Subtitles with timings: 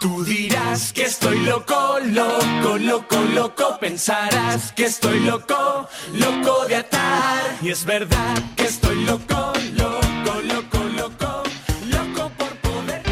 [0.00, 3.78] Tú dirás que estoy loco, loco, loco, loco.
[3.80, 7.56] Pensarás que estoy loco, loco de atar.
[7.60, 11.42] Y es verdad que estoy loco, loco, loco, loco,
[11.88, 13.02] loco por poder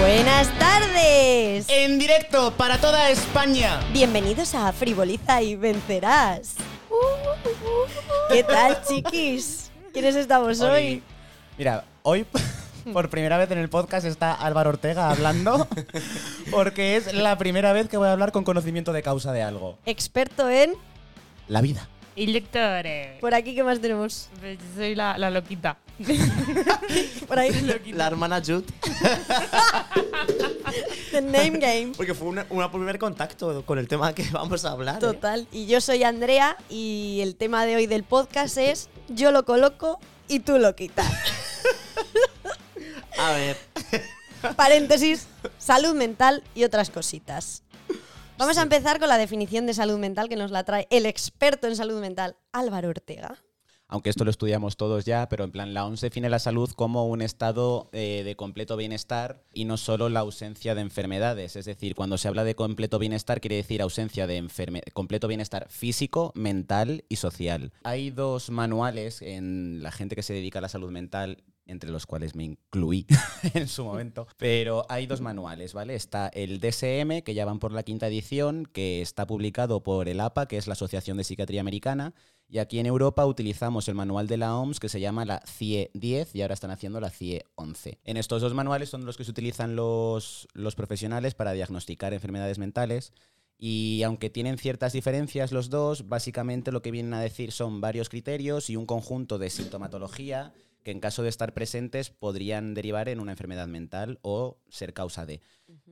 [0.00, 1.66] Buenas tardes.
[1.68, 3.78] En directo para toda España.
[3.92, 6.56] Bienvenidos a Frivoliza y Vencerás.
[8.28, 9.70] ¿Qué tal, chiquis?
[9.92, 10.70] ¿Quiénes estamos hoy?
[10.70, 11.02] Oli.
[11.56, 12.26] Mira, hoy
[12.92, 15.68] por primera vez en el podcast está Álvaro Ortega hablando
[16.50, 19.78] porque es la primera vez que voy a hablar con conocimiento de causa de algo.
[19.86, 20.74] Experto en.
[21.48, 21.88] La vida.
[22.16, 23.18] Inyectores.
[23.20, 24.28] Por aquí, ¿qué más tenemos?
[24.40, 25.78] Pues Soy la, la loquita.
[27.28, 27.50] Por ahí.
[27.92, 28.64] La hermana Jude.
[31.10, 31.92] The Name Game.
[31.96, 34.96] Porque fue un primer contacto con el tema que vamos a hablar.
[34.96, 35.00] ¿eh?
[35.00, 35.46] Total.
[35.52, 39.98] Y yo soy Andrea y el tema de hoy del podcast es Yo lo coloco
[40.28, 41.10] y tú lo quitas.
[43.20, 43.58] A ver.
[44.56, 47.62] Paréntesis, salud mental y otras cositas.
[48.38, 51.66] Vamos a empezar con la definición de salud mental que nos la trae el experto
[51.66, 53.36] en salud mental, Álvaro Ortega.
[53.88, 57.08] Aunque esto lo estudiamos todos ya, pero en plan la OMS define la salud como
[57.08, 61.56] un estado eh, de completo bienestar y no solo la ausencia de enfermedades.
[61.56, 64.48] Es decir, cuando se habla de completo bienestar quiere decir ausencia de
[64.94, 67.72] completo bienestar físico, mental y social.
[67.82, 72.06] Hay dos manuales en la gente que se dedica a la salud mental entre los
[72.06, 73.06] cuales me incluí
[73.54, 74.26] en su momento.
[74.36, 75.94] Pero hay dos manuales, ¿vale?
[75.94, 80.20] Está el DSM, que ya van por la quinta edición, que está publicado por el
[80.20, 82.14] APA, que es la Asociación de Psiquiatría Americana,
[82.50, 85.92] y aquí en Europa utilizamos el manual de la OMS que se llama la CIE
[85.94, 88.00] 10 y ahora están haciendo la CIE 11.
[88.02, 92.58] En estos dos manuales son los que se utilizan los, los profesionales para diagnosticar enfermedades
[92.58, 93.12] mentales.
[93.56, 98.08] Y aunque tienen ciertas diferencias los dos, básicamente lo que vienen a decir son varios
[98.08, 100.52] criterios y un conjunto de sintomatología
[100.82, 105.26] que en caso de estar presentes podrían derivar en una enfermedad mental o ser causa
[105.26, 105.40] de.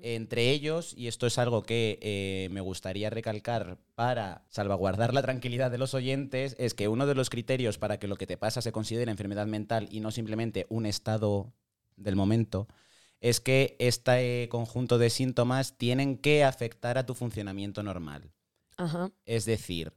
[0.00, 5.70] Entre ellos, y esto es algo que eh, me gustaría recalcar para salvaguardar la tranquilidad
[5.70, 8.62] de los oyentes, es que uno de los criterios para que lo que te pasa
[8.62, 11.52] se considere enfermedad mental y no simplemente un estado
[11.96, 12.68] del momento,
[13.20, 18.30] es que este conjunto de síntomas tienen que afectar a tu funcionamiento normal.
[18.76, 19.10] Ajá.
[19.26, 19.92] Es decir,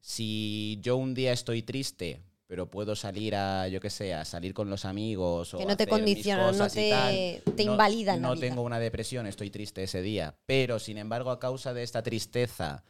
[0.00, 4.54] si yo un día estoy triste, pero puedo salir a, yo qué sé, a salir
[4.54, 8.40] con los amigos o Que no te hacer mis condiciona, no te- no- la vida.
[8.40, 12.82] tengo una depresión, estoy triste ese día, pero sin embargo a causa de esta tristeza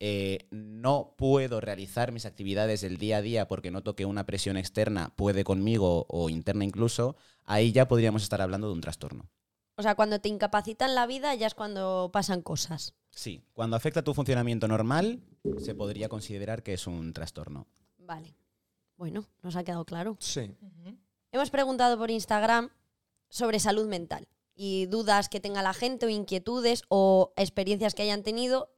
[0.00, 4.56] eh, no puedo realizar mis actividades del día a día porque noto que una presión
[4.56, 9.30] externa puede conmigo o interna incluso, ahí ya podríamos estar hablando de un trastorno.
[9.76, 12.94] O sea, cuando te incapacitan la vida ya es cuando pasan cosas.
[13.10, 15.20] Sí, cuando afecta tu funcionamiento normal,
[15.58, 17.68] se podría considerar que es un trastorno.
[17.98, 18.34] Vale.
[19.02, 20.16] Bueno, nos ha quedado claro.
[20.20, 20.54] Sí.
[21.32, 22.70] Hemos preguntado por Instagram
[23.28, 28.22] sobre salud mental y dudas que tenga la gente o inquietudes o experiencias que hayan
[28.22, 28.70] tenido.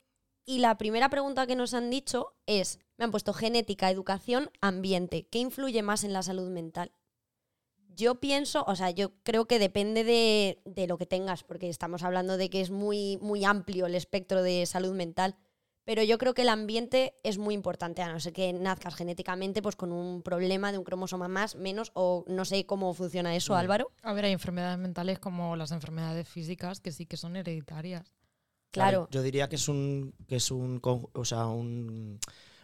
[0.46, 5.26] Y la primera pregunta que nos han dicho es, me han puesto genética, educación, ambiente.
[5.26, 6.92] ¿Qué influye más en la salud mental?
[7.94, 12.02] Yo pienso, o sea, yo creo que depende de, de lo que tengas, porque estamos
[12.02, 15.36] hablando de que es muy, muy amplio el espectro de salud mental.
[15.84, 19.60] Pero yo creo que el ambiente es muy importante, a no ser que nazcas genéticamente
[19.60, 23.54] pues con un problema de un cromosoma más, menos, o no sé cómo funciona eso,
[23.54, 23.90] Álvaro.
[24.02, 28.10] A ver, hay enfermedades mentales como las enfermedades físicas que sí que son hereditarias.
[28.70, 29.08] Claro.
[29.10, 32.18] Yo diría que es un, que es un, o sea, un,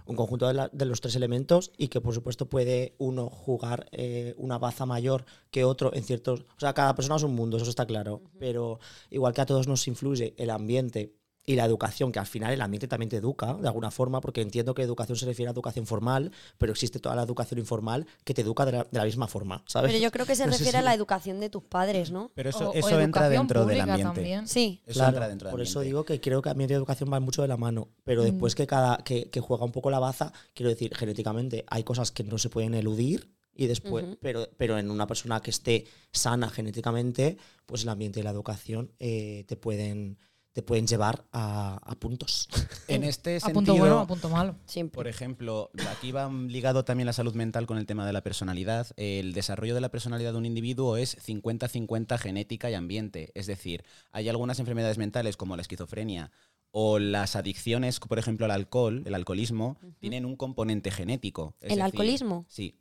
[0.07, 3.87] un conjunto de, la- de los tres elementos y que por supuesto puede uno jugar
[3.93, 6.41] eh, una baza mayor que otro en ciertos...
[6.57, 8.23] O sea, cada persona es un mundo, eso está claro.
[8.41, 11.15] Pero igual que a todos nos influye el ambiente
[11.47, 14.41] y la educación, que al final el ambiente también te educa de alguna forma, porque
[14.43, 18.35] entiendo que educación se refiere a educación formal, pero existe toda la educación informal que
[18.35, 19.91] te educa de la, de la misma forma, ¿sabes?
[19.91, 22.31] Pero yo creo que se No refiere a la educación de tus padres, ¿no?
[22.35, 24.03] Pero eso, O- o eso entra dentro del ambiente.
[24.15, 24.47] también.
[24.47, 24.81] Sí.
[24.87, 27.23] Eso Claro, entra dentro del por eso digo que creo que ambiente y educación van
[27.23, 30.33] mucho de la mano, pero después que cada que, que juega un poco la baza,
[30.55, 34.19] quiero decir, genéticamente hay cosas que no se pueden eludir y después, Ujú.
[34.21, 37.37] pero, pero en una persona que esté sana genéticamente,
[37.67, 40.19] pues el ambiente y la educación eh, te pueden
[40.53, 42.49] te pueden llevar a, a puntos.
[42.89, 44.57] En este A sentido, punto bueno, a punto malo.
[44.67, 44.97] Siempre.
[44.97, 48.89] por ejemplo, aquí va ligado también la salud mental con el tema de la personalidad.
[48.97, 53.31] El desarrollo de la personalidad de un individuo es 50-50 genética y ambiente.
[53.35, 56.33] Es decir, hay algunas enfermedades mentales como la esquizofrenia
[56.73, 61.55] o las adicciones, por ejemplo, al alcohol, el alcoholismo, tienen un componente genético.
[61.61, 62.45] Es ¿El decir, alcoholismo?
[62.49, 62.81] Sí.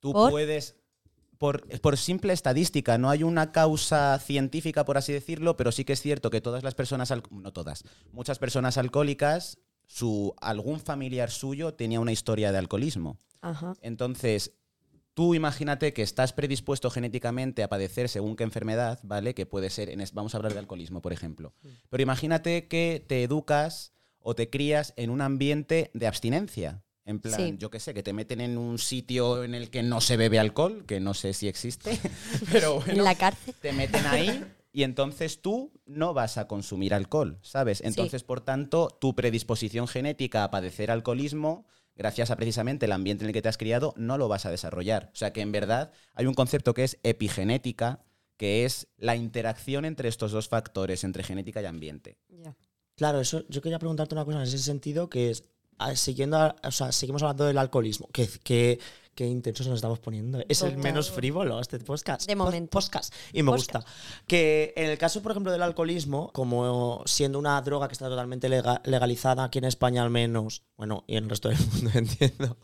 [0.00, 0.30] Tú ¿Por?
[0.30, 0.76] puedes...
[1.42, 5.94] Por, por simple estadística, no hay una causa científica, por así decirlo, pero sí que
[5.94, 9.58] es cierto que todas las personas, no todas, muchas personas alcohólicas,
[9.88, 13.18] su, algún familiar suyo tenía una historia de alcoholismo.
[13.40, 13.74] Ajá.
[13.82, 14.52] Entonces,
[15.14, 19.34] Tú imagínate que estás predispuesto genéticamente a padecer según qué enfermedad, ¿vale?
[19.34, 21.52] Que puede ser, en vamos a hablar de alcoholismo, por ejemplo.
[21.90, 26.82] Pero imagínate que te educas o te crías en un ambiente de abstinencia.
[27.04, 27.54] En plan, Sí.
[27.58, 30.38] yo qué sé, que te meten en un sitio en el que no se bebe
[30.38, 31.98] alcohol, que no sé si existe,
[32.52, 33.54] pero bueno, En la cárcel.
[33.60, 37.80] te meten ahí y entonces tú no vas a consumir alcohol, ¿sabes?
[37.84, 41.66] Entonces, por tanto, tu predisposición genética a padecer alcoholismo,
[41.96, 44.50] gracias a precisamente el ambiente en el que te has criado, no lo vas a
[44.50, 45.10] desarrollar.
[45.12, 48.00] O sea que en verdad hay un concepto que es epigenética,
[48.36, 52.16] que es la interacción entre estos dos factores, entre genética y ambiente.
[52.96, 55.44] Claro, eso yo quería preguntarte una cosa en ese sentido, que es,
[55.96, 58.78] siguiendo, a- o sea, seguimos hablando del alcoholismo, que, que,
[59.14, 60.42] que intensos nos estamos poniendo.
[60.48, 62.26] Es el menos frívolo este podcast.
[62.26, 62.70] De momento.
[62.70, 63.12] Podcast.
[63.32, 63.72] Y me Podcast.
[63.74, 63.92] gusta.
[64.26, 68.48] Que en el caso, por ejemplo, del alcoholismo, como siendo una droga que está totalmente
[68.48, 72.56] lega- legalizada aquí en España al menos, bueno, y en el resto del mundo entiendo,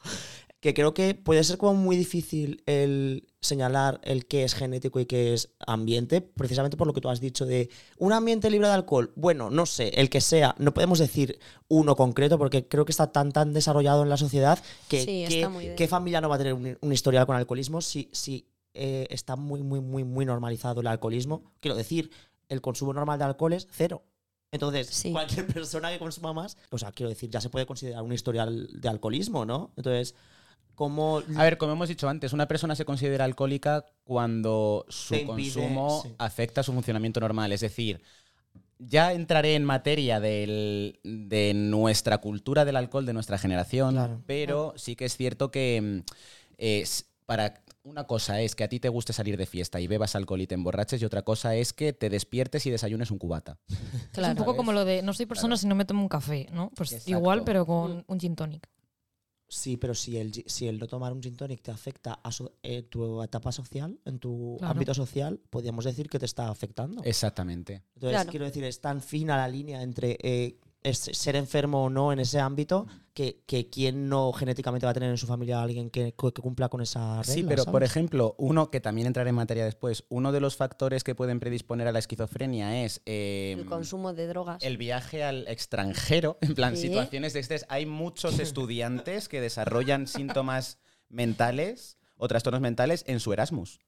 [0.60, 5.06] que creo que puede ser como muy difícil el señalar el qué es genético y
[5.06, 8.74] qué es ambiente, precisamente por lo que tú has dicho de un ambiente libre de
[8.74, 9.12] alcohol.
[9.14, 11.38] Bueno, no sé, el que sea, no podemos decir
[11.68, 14.58] uno concreto porque creo que está tan tan desarrollado en la sociedad
[14.88, 18.08] que Sí, qué- qué familia no va a tener un, un historial con alcoholismo si,
[18.12, 21.44] si eh, está muy, muy, muy, muy normalizado el alcoholismo.
[21.60, 22.10] Quiero decir,
[22.48, 24.02] el consumo normal de alcohol es cero.
[24.50, 25.12] Entonces, Sí.
[25.12, 28.68] cualquier persona que consuma más, o sea, quiero decir, ya se puede considerar un historial
[28.72, 29.72] de alcoholismo, ¿no?
[29.76, 30.14] Entonces,
[30.78, 35.26] ¿cómo A ver, como hemos dicho antes, una persona se considera alcohólica cuando su impide,
[35.26, 36.14] consumo sí.
[36.18, 37.50] afecta su funcionamiento normal.
[37.52, 38.00] Es decir,
[38.78, 44.22] ya entraré en materia del- de nuestra cultura del alcohol, de nuestra generación, Claro.
[44.26, 46.12] pero sí que es cierto que mm,
[46.58, 50.14] es para una cosa es que a ti te guste salir de fiesta y bebas
[50.14, 53.58] alcohol y te emborraches y otra cosa es que te despiertes y desayunes un cubata.
[53.68, 53.76] es
[54.18, 54.56] un poco ¿sabes?
[54.56, 55.56] como lo de no soy persona Claro.
[55.58, 56.70] si no me tomo un café, ¿no?
[56.76, 57.10] Pues Exacto.
[57.10, 58.68] igual, pero con un gin tonic.
[59.48, 62.52] Sí, pero si el, si el no tomar un gin tonic te afecta a so-
[62.62, 64.72] eh, tu etapa social, en tu Claro.
[64.72, 67.02] ámbito social, podríamos decir que te está afectando.
[67.02, 67.82] Exactamente.
[67.94, 68.30] Entonces, Claro.
[68.30, 72.20] quiero decir, es tan fina la línea entre eh, es- ser enfermo o no en
[72.20, 72.86] ese ámbito
[73.18, 76.32] que, que quién no genéticamente va a tener en su familia a alguien que, que
[76.40, 77.34] cumpla con esa regla.
[77.34, 81.02] Sí, pero por ejemplo, uno que también entraré en materia después, uno de los factores
[81.02, 84.62] que pueden predisponer a la esquizofrenia es eh, El consumo de drogas.
[84.62, 86.82] el viaje al extranjero, en plan Sí.
[86.82, 87.66] situaciones de estrés.
[87.68, 90.78] Hay muchos estudiantes que desarrollan síntomas
[91.08, 93.80] mentales o trastornos mentales en su Erasmus.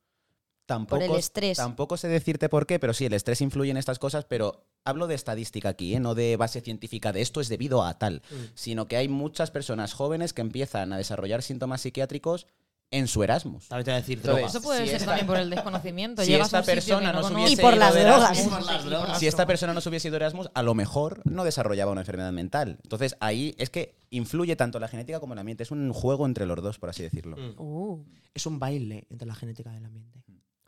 [0.71, 1.57] Tampoco, Por el estrés.
[1.57, 5.09] Tampoco sé decirte por qué, pero sí, el estrés influye en estas cosas, pero hablo
[5.09, 6.01] de estadística aquí, ¿eh?
[6.01, 8.35] no de base científica de esto es debido a tal, Mm.
[8.55, 12.47] sino que hay muchas personas jóvenes que empiezan a desarrollar síntomas psiquiátricos
[12.93, 13.69] en su Erasmus.
[13.69, 14.51] También te voy a decir drogas.
[14.55, 16.23] Eso puede si ser esta- también por el desconocimiento.
[16.25, 17.47] si esta persona no no se conoces.
[17.47, 18.31] hubiese Y por ido las drogas.
[18.39, 19.19] Erasmus, Y por las drogas.
[19.21, 22.33] si esta persona no se hubiese ido Erasmus, a lo mejor no desarrollaba una enfermedad
[22.33, 22.79] mental.
[22.83, 25.63] Entonces ahí es que influye tanto la genética como el ambiente.
[25.63, 27.37] Es un juego entre los dos, por así decirlo.
[27.37, 27.61] Mm.
[27.61, 30.19] Uh, Es un baile entre la genética del ambiente.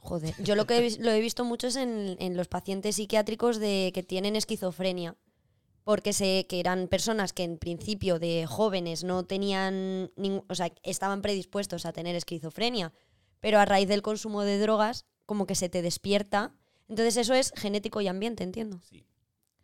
[0.02, 0.34] Joder.
[0.42, 3.90] Yo lo que he, lo he visto mucho es en, en los pacientes psiquiátricos de
[3.94, 5.16] que tienen esquizofrenia.
[5.84, 10.70] Porque sé que eran personas que en principio de jóvenes no tenían, ningún- o sea,
[10.84, 12.92] estaban predispuestos a tener esquizofrenia,
[13.40, 16.54] pero a raíz del consumo de drogas, como que se te despierta.
[16.88, 18.78] Entonces eso es genético y ambiente, entiendo.
[18.88, 19.04] Sí.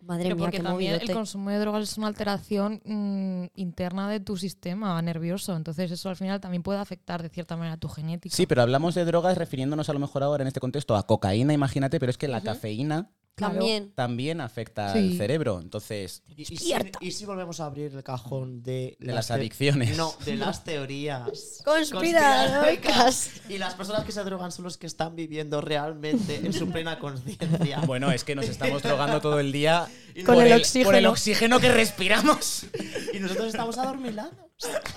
[0.00, 4.20] Madre Pero mía, porque también el consumo de drogas es una alteración mm, interna de
[4.20, 5.56] tu sistema nervioso.
[5.56, 8.34] Entonces eso al final también puede afectar de cierta manera a tu genética.
[8.34, 11.52] Sí, pero hablamos de drogas refiriéndonos a lo mejor ahora en este contexto a cocaína,
[11.52, 13.54] imagínate, pero es que la cafeína Claro.
[13.54, 13.92] También.
[13.95, 14.99] también afecta Sí.
[14.99, 15.61] al cerebro.
[15.61, 16.99] Entonces, Y, y si, Despierta.
[17.00, 19.97] y si volvemos a abrir el cajón de, De las adicciones.
[19.97, 21.61] No, de las teorías.
[21.64, 23.30] Conspiranoicas.
[23.49, 26.99] Y las personas que se drogan son los que están viviendo realmente en su plena
[26.99, 27.80] conciencia.
[27.87, 29.87] bueno, es que nos estamos drogando todo el día
[30.26, 30.97] Con por el por oxígeno.
[30.99, 32.66] el oxígeno que respiramos.
[33.12, 34.33] Y nosotros estamos adormilados.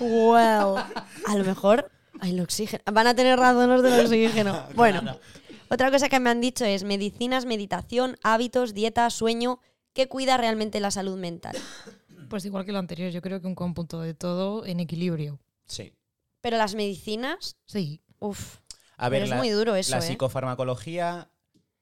[0.00, 0.76] Wow.
[0.76, 1.90] A lo mejor.
[2.20, 2.82] Ay, el oxígeno.
[2.92, 4.66] Van a tener razones del oxígeno.
[4.74, 5.18] Bueno, Claro.
[5.72, 9.60] Otra cosa que me han dicho es medicinas, meditación, hábitos, dieta, sueño.
[9.92, 11.56] ¿Qué cuida realmente la salud mental?
[12.30, 15.38] Pues igual que lo anterior, yo creo que un cómputo de todo en equilibrio.
[15.66, 15.92] Sí.
[16.40, 18.00] Pero las medicinas, Sí.
[18.18, 18.56] uff.
[18.96, 20.02] A ver, Pero es la, muy duro eso, la ¿eh?
[20.02, 21.28] psicofarmacología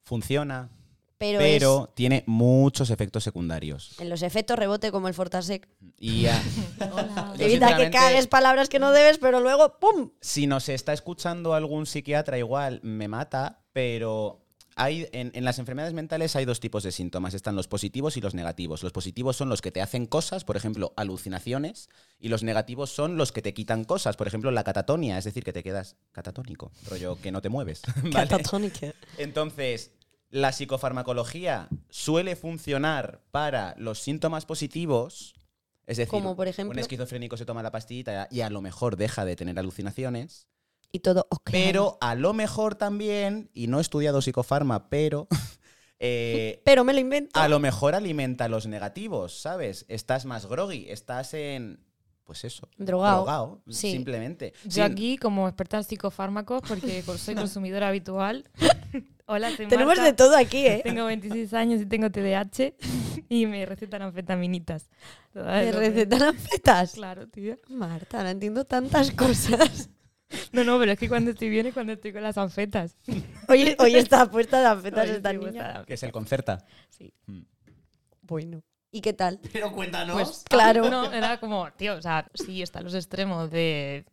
[0.03, 0.71] funciona,
[1.19, 3.95] Pero, pero tiene muchos efectos secundarios.
[4.01, 5.69] en los efectos rebote como el Fortasec.
[5.99, 6.43] Y a-
[6.93, 7.35] Hola.
[7.39, 10.11] Yo, Evita que sinceramente- cagues palabras que no debes, pero luego ¡pum!
[10.21, 14.45] si nos está escuchando algún psiquiatra, igual me mata, pero
[14.77, 17.35] hay, en, en las enfermedades mentales hay dos tipos de síntomas.
[17.35, 18.83] Están los positivos y los negativos.
[18.83, 23.17] Los positivos son los que te hacen cosas, por ejemplo, alucinaciones, y los negativos son
[23.17, 26.73] los que te quitan cosas, por ejemplo, la catatonia, es decir, que te quedas catatónico,
[26.89, 27.83] rollo que no te mueves.
[27.97, 28.29] ¿vale?
[28.29, 28.95] Catatónica.
[29.19, 29.93] Entonces,
[30.31, 35.35] la psicofarmacología suele funcionar para los síntomas positivos.
[35.87, 36.73] Es decir, Como, por ejemplo?
[36.73, 40.47] un esquizofrénico se toma la pastillita y a lo mejor deja de tener alucinaciones.
[40.93, 41.51] Y todo ok.
[41.53, 45.29] Pero a lo mejor también, y no he estudiado psicofarma, pero
[45.99, 47.39] eh, Pero me lo invento.
[47.39, 49.85] a lo mejor alimenta los negativos, ¿sabes?
[49.89, 51.81] Estás más groggy, estás en.
[52.25, 52.69] Pues eso.
[52.77, 53.61] Drogado.
[53.69, 53.91] Sí.
[53.91, 54.53] simplemente.
[54.65, 58.49] Yo Sin- aquí, como experta en psicofármacos, porque soy consumidora habitual.
[59.27, 60.81] Hola, soy Tenemos Marta, de todo aquí, ¿eh?
[60.85, 62.75] Tengo 26 años y tengo TDAH
[63.29, 64.91] y me recetan anfetaminitas.
[65.33, 66.93] Todas ¿Te lo que- recetan anfetas?
[66.93, 67.57] Claro, tío.
[67.69, 69.89] Marta, no entiendo tantas cosas.
[70.53, 72.97] No, no, pero es que cuando estoy bien es cuando estoy con las anfetas.
[73.49, 75.65] Hoy, hoy está puesta de anfetas Hoy esta estoy niña.
[75.65, 76.65] puesta- que es el concerta.
[76.91, 77.13] Sí.
[78.23, 78.63] Bueno.
[78.93, 79.39] ¿Y qué tal?
[79.53, 80.15] Pero cuéntanos.
[80.17, 80.91] Pues Claro.
[80.91, 84.05] No, era como, tío, o sea, sí, están los extremos de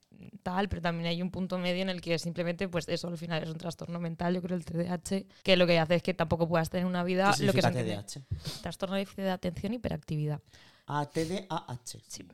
[0.44, 3.42] tal, pero también hay un punto medio en el que simplemente, pues eso al final
[3.44, 6.48] es un trastorno mental, yo creo el TDAH, que lo que hace es que tampoco
[6.48, 8.62] puedas tener una vida, ¿Qué lo que se significa entiende- TDAH?
[8.62, 10.40] trastorno de déficit de atención y hiperactividad.
[10.88, 12.00] Ah, TDAH.
[12.08, 12.26] Sí.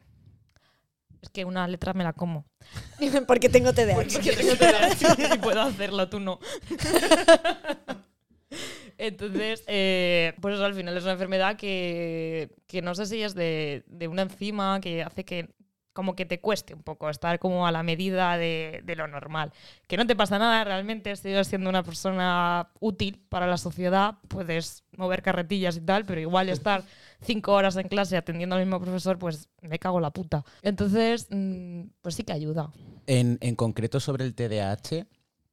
[1.23, 2.45] Es que una letra me la como.
[3.27, 3.95] Porque tengo TDAH.
[4.13, 6.39] Porque tengo TDAH y puedo hacerlo, tú no.
[8.97, 13.35] Entonces, eh, pues eso al final es una enfermedad que, que no sé si es
[13.35, 15.49] de, de una enzima que hace que
[15.93, 19.53] como que te cueste un poco estar como a la medida de, de lo normal.
[19.87, 24.83] Que no te pasa nada, realmente sigues siendo una persona útil para la sociedad, puedes
[24.97, 26.83] mover carretillas y tal, pero igual estar
[27.21, 30.43] cinco horas en clase atendiendo al mismo profesor, pues me cago la puta.
[30.61, 32.71] Entonces, mm, pues sí que ayuda.
[33.07, 35.05] En, en concreto sobre el TDAH,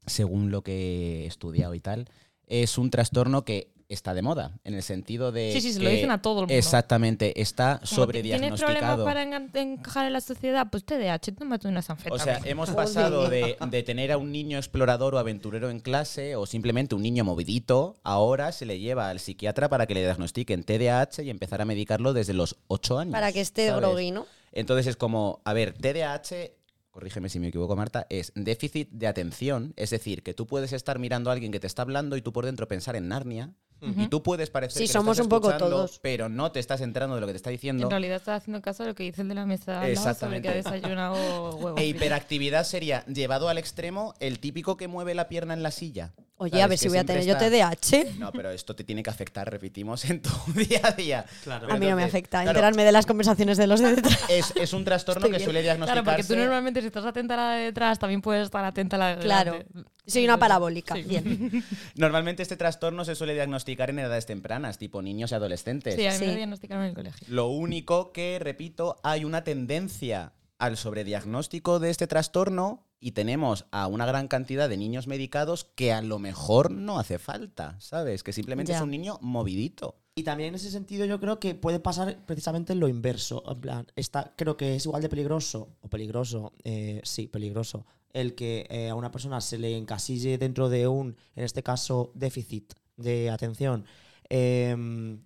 [0.06, 2.08] según lo que he estudiado y tal,
[2.46, 5.52] es un trastorno que está de moda, en el sentido de.
[5.52, 6.54] Sí, sí, se lo dicen a todo el mundo.
[6.54, 9.04] Exactamente, está Como ¿Tienes problemas sobrediagnosticado.
[9.04, 9.22] para
[9.62, 10.68] encajar en la sociedad?
[10.70, 12.24] Pues TDAH, tómate unas O anfetaminas.
[12.24, 16.46] sea, hemos pasado de, de tener a un niño explorador o aventurero en clase o
[16.46, 21.22] simplemente un niño movidito, ahora se le lleva al psiquiatra para que le diagnostiquen TDAH
[21.22, 23.12] y empezar a medicarlo desde los 8 años.
[23.12, 24.26] Para que esté groggy, ¿no?
[24.52, 26.50] Entonces es como, a ver, TDAH,
[26.90, 30.98] corrígeme si me equivoco Marta, es déficit de atención, es decir, que tú puedes estar
[30.98, 33.52] mirando a alguien que te está hablando y tú por dentro pensar en Narnia.
[33.82, 35.98] Y tú puedes parecer Sí, que somos lo estás un poco escuchando, todos.
[36.02, 37.84] pero no te estás enterando de lo que te está diciendo.
[37.84, 39.90] En realidad estás haciendo caso a lo que dice el de la mesa lado sobre
[39.90, 40.52] que ha Exactamente.
[40.54, 41.80] desayunado huevos.
[41.80, 46.12] E hiperactividad sería, llevado al extremo, el típico que mueve la pierna en la silla.
[46.42, 48.16] Oye, a ver si voy a tener yo TDAH.
[48.18, 51.24] No, pero esto te tiene que afectar, repetimos, en tu día a día.
[51.44, 51.70] Claro.
[51.70, 54.18] A mí no me afecta claro, enterarme de las conversaciones de los de detrás.
[54.30, 55.44] Es, es un trastorno Estoy que bien.
[55.44, 56.10] suele Claro, diagnosticarse.
[56.22, 58.98] porque tú normalmente si estás atenta a la de detrás, también puedes estar atenta a
[58.98, 59.52] la de Claro.
[59.52, 59.90] delante.
[60.06, 60.94] Soy una parabólica.
[60.94, 61.02] Sí.
[61.02, 61.62] Bien.
[61.94, 65.94] Normalmente este trastorno se suele diagnosticar en edades tempranas, tipo niños y adolescentes.
[65.94, 67.26] Sí, a mí me lo diagnosticaron en el colegio.
[67.28, 73.86] Lo único que, repito, hay una tendencia al sobrediagnóstico de este trastorno y tenemos a
[73.86, 78.22] una gran cantidad de niños medicados que a lo mejor no hace falta, ¿sabes?
[78.22, 78.76] Que simplemente Ya.
[78.76, 79.96] es un niño movidito.
[80.14, 83.42] Y también en ese sentido yo creo que puede pasar precisamente lo inverso.
[83.50, 88.34] En plan, está, creo que es igual de peligroso, o peligroso, eh, sí, peligroso, el
[88.34, 92.74] que eh, a una persona se le encasille dentro de un, en este caso, déficit
[92.98, 93.86] de atención,
[94.28, 95.22] em,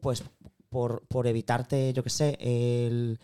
[0.00, 0.22] pues
[0.70, 3.18] por, por evitarte, yo qué sé, el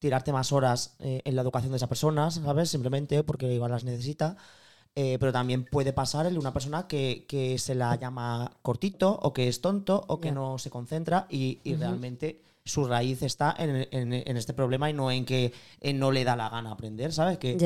[0.00, 2.70] tirarte más horas eh, en la educación de esa persona, ¿sabes?
[2.70, 4.36] Simplemente porque igual las necesita.
[4.96, 9.16] Eh, pero también puede pasar el de una persona que, que se la llama cortito
[9.22, 13.54] o que es tonto o que no se concentra y, y realmente su raíz está
[13.56, 16.72] en, en- en este problema y no en que eh, no le da la gana
[16.72, 17.38] aprender, ¿sabes?
[17.38, 17.56] Que.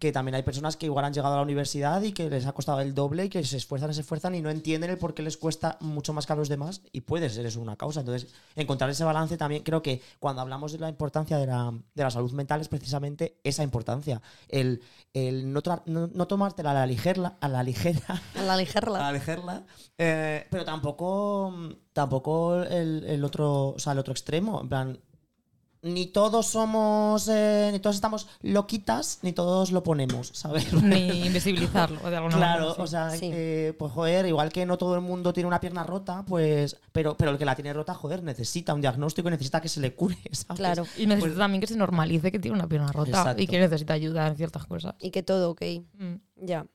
[0.00, 2.52] Que también hay personas que igual han llegado a la universidad y que les ha
[2.52, 5.22] costado el doble y que se esfuerzan, se esfuerzan y no entienden el por qué
[5.22, 8.00] les cuesta mucho más que a los demás y puede ser eso una causa.
[8.00, 12.02] Entonces, encontrar ese balance también creo que cuando hablamos de la importancia de la, de
[12.02, 14.22] la salud mental es precisamente esa importancia.
[14.48, 18.56] El, el no, no, no tomártela a la ligera, a la ligera, A la a
[18.56, 18.90] ligera.
[18.90, 19.64] la ligera,
[19.98, 21.52] eh, pero tampoco,
[21.92, 24.98] tampoco el, el otro, o sea, el otro extremo, en plan,
[25.82, 30.70] ni todos somos, eh, ni todos estamos loquitas, ni todos lo ponemos, ¿sabes?
[30.82, 32.74] Ni invisibilizarlo de alguna Claro, manera.
[32.74, 32.80] sí.
[32.82, 33.30] o sea, Sí.
[33.32, 37.16] eh, pues joder, igual que no todo el mundo tiene una pierna rota, pues, pero,
[37.16, 39.94] pero el que la tiene rota, joder, necesita un diagnóstico y necesita que se le
[39.94, 40.58] cure, ¿sabes?
[40.58, 40.86] Claro.
[40.98, 43.42] Y necesita también que se normalice que tiene una pierna rota Exacto.
[43.42, 44.94] y que necesita ayuda en ciertas cosas.
[45.00, 45.62] Y que todo ok.
[45.94, 46.14] Mm.
[46.44, 46.66] Ya.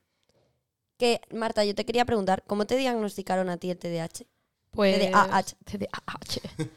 [0.98, 4.24] Que, Marta, yo te quería preguntar, ¿cómo te diagnosticaron a ti el TDAH?
[4.70, 5.54] Pues, TDAH.
[5.64, 6.68] TDAH.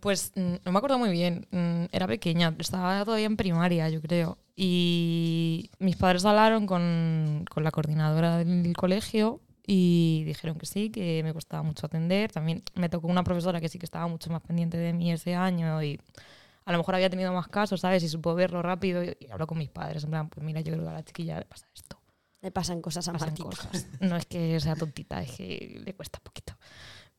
[0.00, 1.46] Pues mm, no me acuerdo muy bien.
[1.50, 4.38] Mm, Era pequeña, estaba todavía en primaria, yo creo.
[4.56, 11.22] Y mis padres hablaron con, con la coordinadora del colegio y dijeron que sí, que
[11.22, 12.32] me costaba mucho atender.
[12.32, 15.34] También me tocó una profesora que sí que estaba mucho más pendiente de mí ese
[15.34, 16.00] año y
[16.64, 18.02] a lo mejor había tenido más casos, ¿sabes?
[18.02, 20.04] Y supo verlo rápido y, y habló con mis padres.
[20.04, 22.00] En plan, pues mira, yo creo que a la chiquilla le pasa esto.
[22.40, 23.86] Le pasan cosas a pasan cosas.
[24.00, 26.54] No es que sea tontita, es que le cuesta poquito.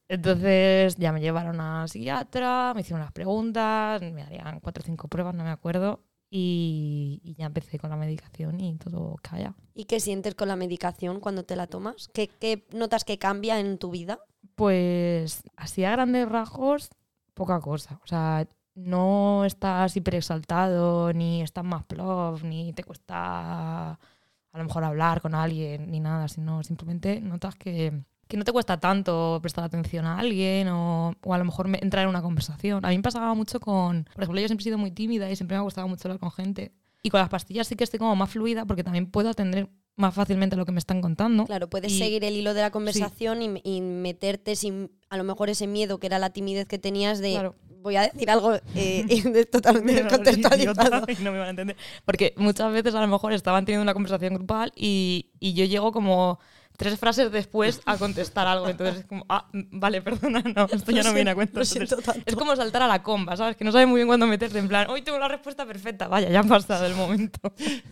[0.10, 5.08] Entonces ya me llevaron a psiquiatra, me hicieron las preguntas, me harían cuatro o cinco
[5.08, 6.04] pruebas, no me acuerdo.
[6.32, 9.56] y, y ya empecé con la medicación y todo calla.
[9.74, 12.08] ¿Y qué sientes con la medicación cuando te la tomas?
[12.14, 14.20] ¿Qué, qué notas que cambia en tu vida?
[14.56, 16.90] Pues así a grandes rasgos,
[17.34, 18.00] poca cosa.
[18.04, 24.84] O sea, no estás hiperexaltado, ni estás más plof, ni te cuesta a lo mejor
[24.84, 29.64] hablar con alguien, ni nada, sino simplemente notas que, que no te cuesta tanto prestar
[29.66, 32.86] atención a alguien o, o a lo mejor me- entrar en una conversación.
[32.86, 35.36] A mí me pasaba mucho con, por ejemplo, yo siempre he sido muy tímida y
[35.36, 36.72] siempre me ha gustado mucho hablar con gente.
[37.02, 40.14] Y con las pastillas sí que estoy como más fluida porque también puedo atender más
[40.14, 41.46] fácilmente lo que me están contando.
[41.46, 45.24] Claro, puedes Y- seguir el hilo de la conversación y, y meterte sin a lo
[45.24, 47.56] mejor ese miedo que era la timidez que tenías de Claro.
[47.82, 51.02] voy a decir algo eh, totalmente descontextualizado.
[51.24, 51.78] no me van a entender.
[52.06, 55.92] Porque muchas veces a lo mejor estaban teniendo una conversación grupal y, y yo llego
[55.92, 56.40] como
[56.80, 58.70] tres frases después a contestar algo.
[58.70, 61.62] Entonces es como, ah, vale, perdona, no, esto ya no viene a tanto.
[61.62, 63.58] es como saltar a la comba, ¿sabes?
[63.58, 64.58] Que no sabes muy bien cuándo meterte.
[64.60, 66.08] En plan, hoy tengo la respuesta perfecta.
[66.08, 67.40] Vaya, ya ha pasado el momento.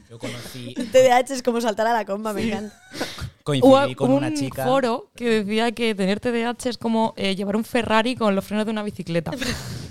[0.10, 2.74] Yo conocí, TDAH es como saltar a la comba, me encanta.
[3.44, 4.66] coincidí con Hubo una un chica.
[4.66, 8.66] foro que decía que tener TDAH es como eh, llevar un Ferrari con los frenos
[8.66, 9.32] de una bicicleta.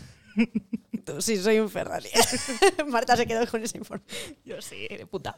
[1.04, 2.08] Tú, sí, soy un Ferrari.
[2.88, 4.04] Marta se quedó con ese informe.
[4.44, 5.36] Yo sí, de puta.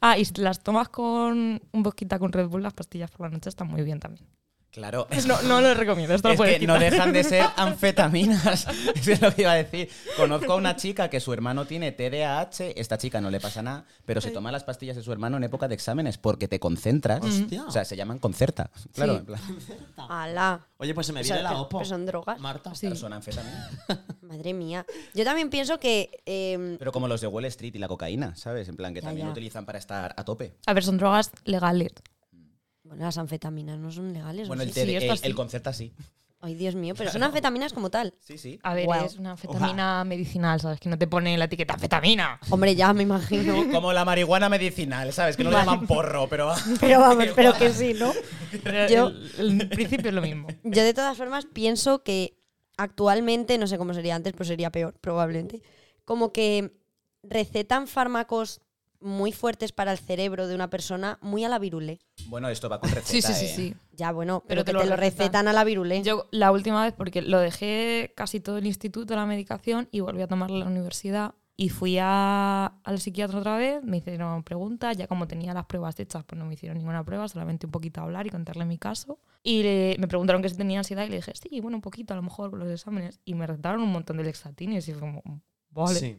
[0.00, 3.48] Ah, y las tomas con un boquita con Red Bull, las pastillas por la noche
[3.48, 4.26] están muy bien también.
[4.74, 5.06] Claro.
[5.28, 6.90] No, no lo recomiendo, esto lo Es puedes que no quitar.
[6.92, 8.66] dejan de ser anfetaminas.
[8.96, 9.88] Eso es lo que iba a decir.
[10.16, 12.72] Conozco a una chica que su hermano tiene TDAH.
[12.74, 15.44] Esta chica no le pasa nada, pero se toma las pastillas de su hermano en
[15.44, 17.24] época de exámenes porque te concentras.
[17.24, 17.64] Hostia.
[17.66, 18.70] O sea, se llaman concerta.
[18.92, 19.18] Claro, Sí.
[19.18, 19.40] en plan,
[20.10, 20.66] Ala.
[20.78, 21.78] Oye, pues se me O viene sea, la OPO.
[21.78, 22.40] pero son drogas.
[22.40, 22.74] Marta.
[22.74, 23.70] son anfetaminas.
[24.22, 24.84] Madre mía.
[25.14, 28.68] Yo también pienso que eh, Pero como los de Wall Street y la cocaína, ¿sabes?
[28.68, 29.28] En plan, que Ya, también ya.
[29.28, 30.56] lo utilizan para estar a tope.
[30.66, 31.92] A ver, son drogas legales.
[32.84, 34.44] Bueno, las anfetaminas no son legales.
[34.46, 34.80] ¿o Bueno, el, sí?
[34.80, 35.92] TD sí, el, el concerta sí.
[36.40, 38.12] Ay, Dios mío, pero son anfetaminas como tal.
[38.20, 38.60] Sí, sí.
[38.62, 40.78] A ver, es una anfetamina medicinal, ¿sabes?
[40.78, 42.38] Que no te pone la etiqueta anfetamina.
[42.50, 43.64] Hombre, ya me imagino.
[43.72, 45.36] Como la marihuana medicinal, ¿sabes?
[45.38, 45.70] Que no lo Vale.
[45.70, 46.52] llaman porro, pero...
[46.80, 48.12] Pero vamos, pero que sí, ¿no?
[48.62, 50.48] Pero Yo- el, el principio es lo mismo.
[50.64, 52.36] Yo de todas formas pienso que
[52.76, 55.62] actualmente, no sé cómo sería antes, pero sería peor, probablemente,
[56.04, 56.76] como que
[57.22, 58.60] recetan fármacos
[59.04, 62.00] muy fuertes para el cerebro de una persona muy a la virule.
[62.26, 63.54] Bueno, esto va con receta, Sí, sí, sí, ¿eh?
[63.54, 63.74] sí.
[63.92, 65.18] Ya, bueno, pero, Pero que te te lo lo recetan.
[65.26, 66.02] recetan a la virule.
[66.02, 70.22] Yo la última vez, porque lo dejé casi todo el instituto, la medicación, y volví
[70.22, 71.34] a tomarla en la universidad.
[71.56, 76.00] Y fui a- al psiquiatra otra vez, me hicieron preguntas, ya como tenía las pruebas
[76.00, 78.76] hechas, pues no me hicieron ninguna prueba, solamente un poquito a hablar y contarle mi
[78.78, 79.20] caso.
[79.44, 82.12] Y le- me preguntaron que si tenía ansiedad y le dije, sí, bueno, un poquito
[82.12, 83.20] a lo mejor con los exámenes.
[83.24, 85.22] Y me recetaron un montón de lexatines y fue como,
[85.70, 86.00] vale.
[86.00, 86.18] Sí.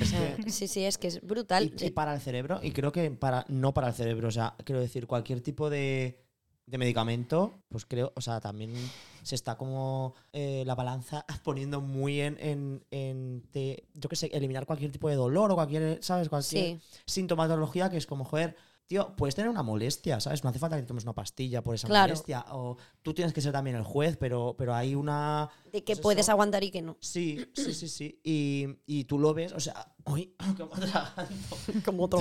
[0.00, 1.72] O sea, sí, sí, es que es brutal.
[1.80, 4.54] Y, y para el cerebro, y creo que para no para el cerebro, o sea,
[4.64, 6.22] quiero decir, cualquier tipo de,
[6.66, 8.74] de medicamento, pues creo, o sea, también
[9.22, 14.26] se está como eh, la balanza poniendo muy en, en, en te- yo qué sé,
[14.32, 16.28] eliminar cualquier tipo de dolor o cualquier, ¿sabes?
[16.28, 16.80] Cualquier Sí.
[17.06, 20.44] sintomatología que es como, joder, tío, puedes tener una molestia, ¿sabes?
[20.44, 22.08] No hace falta que te tomes una pastilla por esa Claro.
[22.12, 22.44] molestia.
[22.50, 25.48] O tú tienes que ser también el juez, pero, pero hay una...
[25.72, 26.32] De que pues puedes eso.
[26.32, 26.96] aguantar y que no.
[27.00, 28.20] Sí, sí, sí, sí.
[28.24, 31.36] Y, y tú lo ves, o sea, atragando.
[31.84, 32.20] Como otro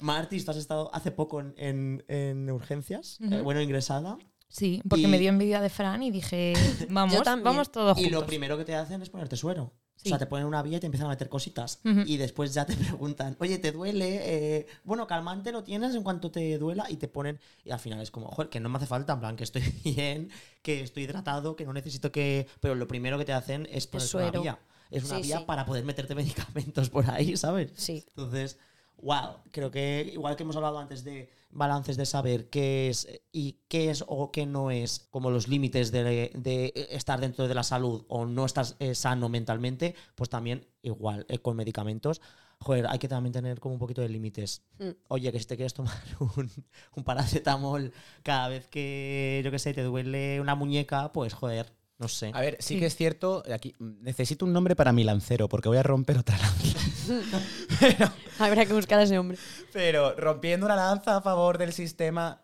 [0.00, 4.18] Martis, tú has estado hace poco en, en- en urgencias, eh, bueno, ingresada.
[4.48, 6.52] Sí, porque Y- me dio envidia de Fran y dije,
[6.90, 8.20] vamos, vamos todos Y juntos.
[8.20, 9.72] lo primero que te hacen es ponerte suero.
[10.04, 10.10] Sí.
[10.10, 11.80] O sea, te ponen una vía y te empiezan a meter cositas.
[11.82, 14.20] Y después ya te preguntan, oye, ¿te duele?
[14.58, 16.84] Eh, bueno, calmante lo tienes en cuanto te duela.
[16.90, 17.40] Y te ponen.
[17.64, 19.62] Y al final es como, joder, que no me hace falta, en plan, que estoy
[19.84, 20.30] bien,
[20.62, 22.46] que estoy hidratado, que no necesito que.
[22.60, 24.58] Pero lo primero que te hacen es ponerte una vía.
[24.90, 25.44] Es una Sí, vía sí.
[25.46, 27.72] para poder meterte medicamentos por ahí, ¿sabes?
[27.74, 28.04] Sí.
[28.08, 28.58] Entonces,
[29.02, 33.60] wow, creo que igual que hemos hablado antes de balances de saber qué es y
[33.68, 37.62] qué es o qué no es, como los límites de, de estar dentro de la
[37.62, 42.20] salud o no estar eh, sano mentalmente, pues también igual eh, con medicamentos.
[42.60, 44.62] Joder, hay que también tener como un poquito de límites.
[44.78, 44.90] Mm.
[45.08, 45.96] Oye, que si te quieres tomar
[46.36, 46.50] un,
[46.96, 52.08] un paracetamol cada vez que, yo qué sé, te duele una muñeca, pues joder, no
[52.08, 52.30] sé.
[52.34, 52.80] A ver, sí, Sí.
[52.80, 56.18] que es cierto, aquí mm, necesito un nombre para mi lancero, porque voy a romper
[56.18, 58.12] otra lanza.
[58.38, 59.38] Habrá que buscar a ese hombre.
[59.72, 62.42] Pero rompiendo una lanza a favor del sistema,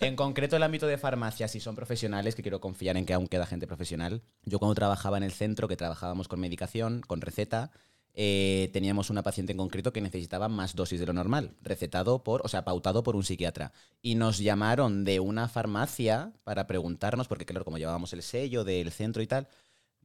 [0.00, 3.26] en concreto el ámbito de farmacia, si son profesionales, que quiero confiar en que aún
[3.26, 4.22] queda gente profesional.
[4.44, 7.70] Yo cuando trabajaba en el centro, que trabajábamos con medicación, con receta,
[8.14, 12.42] eh, teníamos una paciente en concreto que necesitaba más dosis de lo normal, recetado por,
[12.44, 13.72] o sea, pautado por un psiquiatra.
[14.02, 18.90] Y nos llamaron de una farmacia para preguntarnos, porque claro, como llevábamos el sello del
[18.90, 19.48] centro y tal,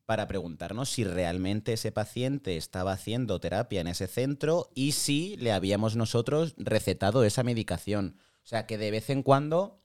[0.05, 5.51] para preguntarnos si realmente ese paciente estaba haciendo terapia en ese centro y si le
[5.51, 8.17] habíamos nosotros recetado esa medicación.
[8.43, 9.81] O sea, que de vez en cuando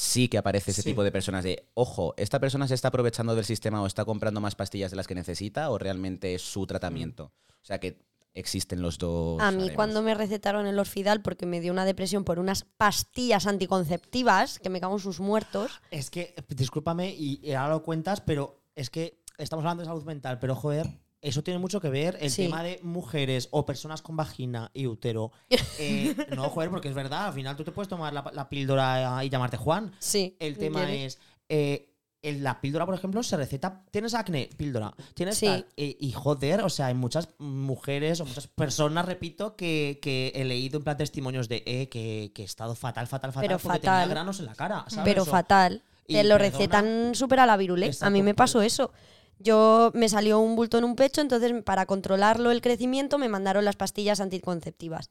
[0.00, 0.90] sí que aparece ese Sí.
[0.90, 4.40] tipo de personas de, ojo, ¿esta persona se está aprovechando del sistema o está comprando
[4.40, 7.32] más pastillas de las que necesita o realmente es su tratamiento?
[7.48, 7.98] O sea, que
[8.32, 9.40] existen los dos.
[9.42, 13.48] A mí cuando me recetaron el Orfidal porque me dio una depresión por unas pastillas
[13.48, 15.80] anticonceptivas, que me cago en sus muertos.
[15.90, 20.04] Es que, discúlpame, y, y ahora lo cuentas, pero es que estamos hablando de salud
[20.04, 20.86] mental, pero joder,
[21.20, 22.16] eso tiene mucho que ver.
[22.20, 22.44] El Sí.
[22.44, 25.32] tema de mujeres o personas con vagina y útero.
[25.80, 29.24] Eh, no, joder, porque es verdad, al final tú te puedes tomar la, la píldora
[29.24, 29.92] y llamarte Juan.
[29.98, 30.36] Sí.
[30.40, 31.18] El tema es.
[31.48, 31.84] eh,
[32.20, 33.84] en la píldora, por ejemplo, se receta.
[33.92, 34.92] Tienes acné, píldora.
[35.14, 35.46] Tienes Sí.
[35.46, 35.66] tal.
[35.76, 40.44] eh, y joder, o sea, hay muchas mujeres o muchas personas, repito, que, que he
[40.44, 43.46] leído en plan testimonios de eh, que, que he estado fatal, fatal, fatal.
[43.46, 44.00] Pero porque fatal.
[44.02, 44.84] tenía granos en la cara.
[44.88, 45.04] ¿sabes?
[45.04, 45.82] Pero O- fatal.
[46.08, 47.92] Te lo recetan súper a la virulé.
[48.00, 48.90] A mí me pasó eso.
[49.38, 53.64] Yo me salió un bulto en un pecho, entonces para controlarlo el crecimiento me mandaron
[53.64, 55.10] las pastillas anticonceptivas.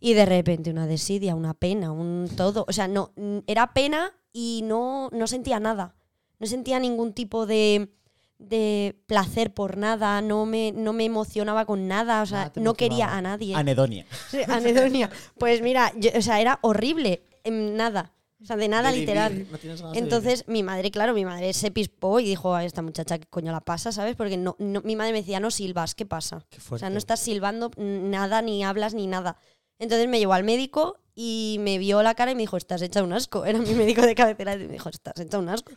[0.00, 2.64] Y de repente una desidia, una pena, un todo.
[2.68, 3.12] O sea, no,
[3.46, 5.96] era pena y no, no sentía nada.
[6.38, 7.90] No sentía ningún tipo de,
[8.38, 12.74] de placer por nada, no me, no me emocionaba con nada, o sea, Nada no
[12.74, 13.54] quería a nadie.
[13.56, 14.06] Anedonia.
[14.30, 15.10] Sí, anedonia.
[15.36, 17.24] Pues mira, yo- o sea, era horrible.
[17.44, 18.12] em, nada.
[18.40, 19.46] O sea, de nada de vivir, literal.
[19.50, 22.64] no tienes ganas de Entonces, mi madre, claro, mi madre se pispó y dijo a
[22.64, 23.90] esta muchacha, ¿qué coño la pasa?
[23.90, 24.14] ¿Sabes?
[24.14, 26.46] Porque no, no- mi madre me decía, no silbas, ¿qué pasa?
[26.48, 29.38] Qué O sea, no estás silbando nada, ni hablas, ni nada.
[29.80, 33.02] Entonces me llevó al médico y me vio la cara y me dijo, estás hecha
[33.02, 33.44] un asco.
[33.44, 35.72] Era mi médico de cabecera y me dijo, estás hecha un asco.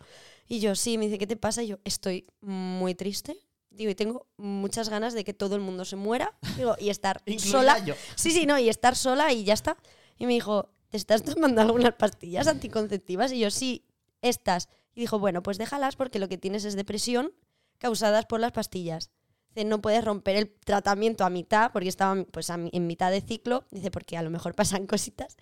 [0.48, 1.64] Y yo, sí, me dice, ¿qué te pasa?
[1.64, 3.38] Y yo, estoy muy triste.
[3.72, 6.38] Digo, y tengo muchas ganas de que todo el mundo se muera.
[6.58, 7.84] Digo, y estar sola.
[7.86, 7.96] yo.
[8.16, 9.78] Sí, sí, no, y estar sola y ya está.
[10.18, 13.32] Y me dijo, ¿te estás tomando algunas pastillas anticonceptivas?
[13.32, 13.86] Y yo, sí,
[14.22, 14.70] estas.
[14.94, 17.32] Y dijo, bueno, pues déjalas porque lo que tienes es depresión
[17.80, 19.10] causadas por las pastillas.
[19.56, 23.66] Dice, no puedes romper el tratamiento a mitad, porque estaba pues, en mitad de ciclo.
[23.72, 25.36] Dice, porque a lo mejor pasan cositas.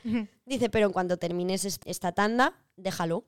[0.45, 3.25] Dice, pero en cuanto termines est- esta tanda, déjalo.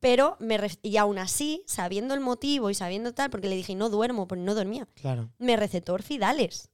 [0.00, 3.88] Pero, me y aún así, sabiendo el motivo y sabiendo tal, porque le dije, no
[3.88, 5.30] duermo, pues no dormía Claro.
[5.38, 6.68] me recetó orfidales.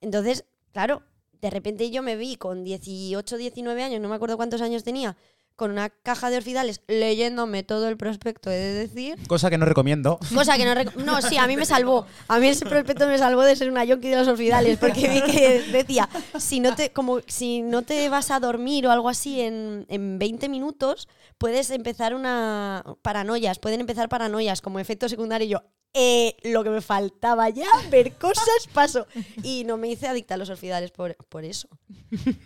[0.00, 1.02] Entonces, claro,
[1.40, 5.16] de repente yo me vi con 18, 19 años, no me acuerdo cuántos años tenía,
[5.56, 9.18] con una caja de orfidales leyéndome todo el prospecto, he de decir.
[9.28, 10.18] Cosa que no recomiendo.
[10.34, 10.72] Cosa que no...
[10.74, 12.06] rec- No, sí, a mí me salvó.
[12.28, 15.20] A mí ese prospecto me salvó de ser una yonki de los orfidales, porque vi
[15.30, 19.42] que decía, si no te, como, si no te vas a dormir o algo así
[19.42, 22.82] en, en 20 minutos, puedes empezar una...
[23.02, 25.46] paranoias, pueden empezar paranoias como efecto secundario.
[25.46, 25.62] Y yo,
[25.94, 29.06] eh, lo que me faltaba ya, ver cosas, paso.
[29.42, 31.68] Y no me hice adicta a los orfidales por, por eso.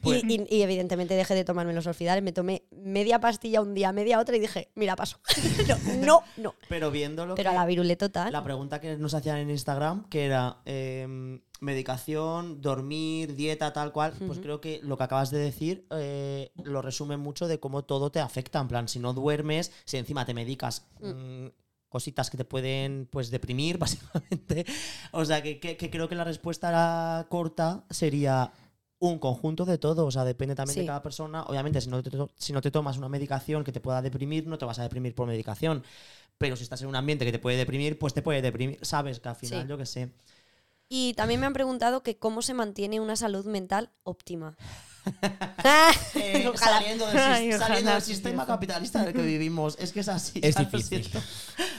[0.03, 3.75] Pues- Y, y- y evidentemente dejé de tomarme los orfidales, me tomé media pastilla un
[3.75, 5.19] día, media otra y dije, mira, paso.
[5.69, 5.77] no,
[6.07, 6.55] no, no.
[6.69, 8.33] Pero viendo lo Pero a la virule total.
[8.33, 14.15] La pregunta que nos hacían en Instagram, que era em, medicación, dormir, dieta, tal cual,
[14.27, 18.11] pues creo que lo que acabas de decir eh, lo resume mucho de cómo todo
[18.11, 18.61] te afecta.
[18.61, 21.47] En plan, si no duermes, si encima te medicas mm,
[21.95, 24.67] cositas que te pueden pues deprimir, básicamente.
[25.13, 28.51] O sea, que, que- que creo que la respuesta corta sería
[28.99, 30.07] un conjunto de todo.
[30.07, 30.81] O sea, depende también Sí.
[30.81, 31.45] de cada persona.
[31.45, 34.59] Obviamente, si no, te, si no te tomas una medicación que te pueda deprimir, no
[34.59, 35.85] te vas a deprimir por medicación.
[36.37, 38.79] Pero si estás en un ambiente que te puede deprimir, pues te puede deprimir.
[38.83, 39.69] Sabes que al final, Sí.
[39.69, 40.11] yo qué sé.
[40.89, 44.57] Y también me han preguntado que cómo se mantiene una salud mental óptima.
[46.15, 46.79] Eh, Ojalá.
[46.79, 48.47] saliendo del, sis- Ay, ojalá, saliendo del sí, sistema sí.
[48.49, 49.77] capitalista en el que vivimos.
[49.81, 50.41] Es que es así.
[50.43, 51.09] Es lo difícil.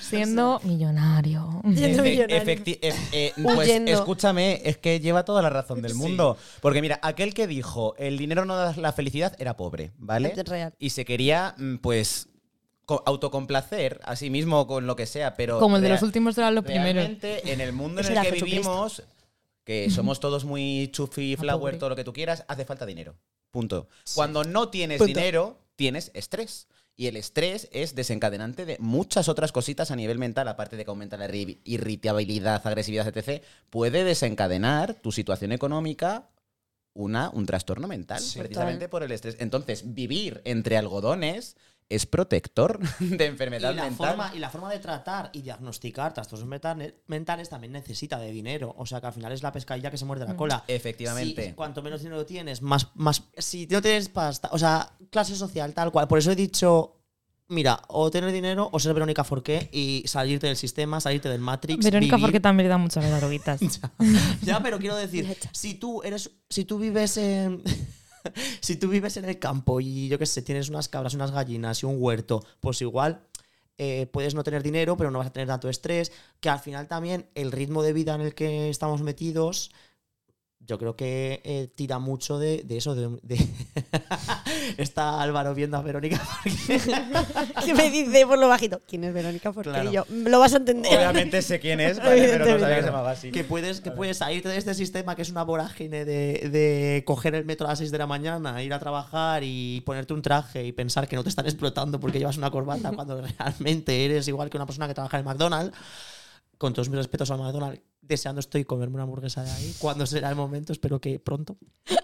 [0.02, 1.62] Siendo millonario.
[1.76, 3.92] Siendo ef- eh, pues Huyendo.
[3.92, 5.98] escúchame, es que lleva toda la razón del Sí.
[5.98, 6.38] mundo.
[6.62, 10.34] Porque mira, aquel que dijo el dinero no da la felicidad era pobre, ¿vale?
[10.44, 10.74] Real.
[10.80, 12.28] Y se quería, mm, pues,
[12.86, 15.60] co- autocomplacer a sí mismo con lo que sea, pero.
[15.60, 16.96] Como el de los últimos eran los primeros.
[16.96, 19.04] Realmente, en el mundo en el era que vivimos,
[19.66, 21.78] que somos todos muy chufi, flower, pobre.
[21.78, 23.16] todo lo que tú quieras, hace falta dinero.
[23.52, 23.88] Punto.
[24.14, 25.08] Cuando no tienes Punto.
[25.20, 26.68] dinero, tienes estrés.
[26.98, 30.92] Y el estrés es desencadenante de muchas otras cositas a nivel mental, aparte de que
[30.92, 33.44] aumenta la irri- irritabilidad, agresividad, etc.
[33.70, 36.30] Puede desencadenar tu situación económica
[36.94, 38.40] una, un trastorno mental, Sí.
[38.40, 39.36] precisamente por el estrés.
[39.40, 44.08] Entonces, vivir entre algodones es protector de Y enfermedad la, mental.
[44.10, 48.74] forma, y la forma de tratar y diagnosticar trastornos mentales, mentales también necesita de dinero.
[48.78, 50.64] O sea que al final es la pescadilla que se muerde la cola.
[50.68, 51.48] Efectivamente.
[51.50, 53.24] Si cuanto menos dinero tienes, más, más.
[53.38, 56.08] Si no tienes pasta, o sea, clase social, tal cual.
[56.08, 56.92] Por eso he dicho.
[57.48, 61.86] Mira, o tener dinero o ser Verónica Forqué y salirte del sistema, salirte del Matrix.
[61.86, 63.60] Verónica, vivir- porque también le da muchas droguitas.
[64.42, 67.62] ya, pero quiero decir, si tú eres, si tú vives en,
[68.62, 71.84] si tú vives en el campo y yo qué sé, tienes unas cabras, unas gallinas
[71.84, 73.26] y un huerto, pues igual
[73.78, 76.88] eh, puedes no tener dinero, pero no vas a tener tanto estrés, que al final
[76.88, 79.72] también el ritmo de vida en el que estamos metidos
[80.68, 82.96] yo creo que eh, tira mucho de, de eso.
[82.96, 83.48] De, de-
[84.78, 86.22] Está Álvaro viendo a Verónica.
[86.44, 86.82] porque-
[87.66, 89.70] que me dice por lo bajito, ¿quién es Verónica Forqué?
[89.72, 89.90] Claro.
[89.90, 90.96] Y yo, lo vas a entender.
[90.98, 93.32] Obviamente sé quién es, vale, pero no sabía que se llamaba así.
[93.32, 97.36] que puedes, que puedes salirte de este sistema que es una vorágine de, de coger
[97.36, 100.66] el metro a las 6 de la mañana, ir a trabajar y ponerte un traje
[100.66, 104.50] y pensar que no te están explotando porque llevas una corbata cuando realmente eres igual
[104.50, 105.78] que una persona que trabaja en el McDonald's.
[106.58, 109.76] Con todos mis respetos al McDonald's, deseando estoy comerme una hamburguesa de ahí.
[109.80, 110.74] Cuando será el momento?
[110.74, 111.58] Espero que pronto.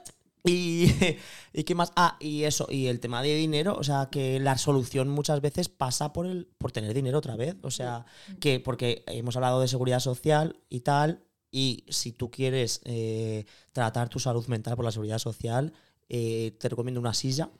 [0.43, 0.87] Y,
[1.53, 1.91] y qué más?
[1.95, 5.69] Ah, y eso, y el tema de dinero, o sea, que la solución muchas veces
[5.69, 8.05] pasa por el por tener dinero otra vez, o sea,
[8.39, 14.09] que porque hemos hablado de seguridad social y tal, y si tú quieres eh, tratar
[14.09, 15.73] tu salud mental por la seguridad social,
[16.09, 17.51] eh, te recomiendo una silla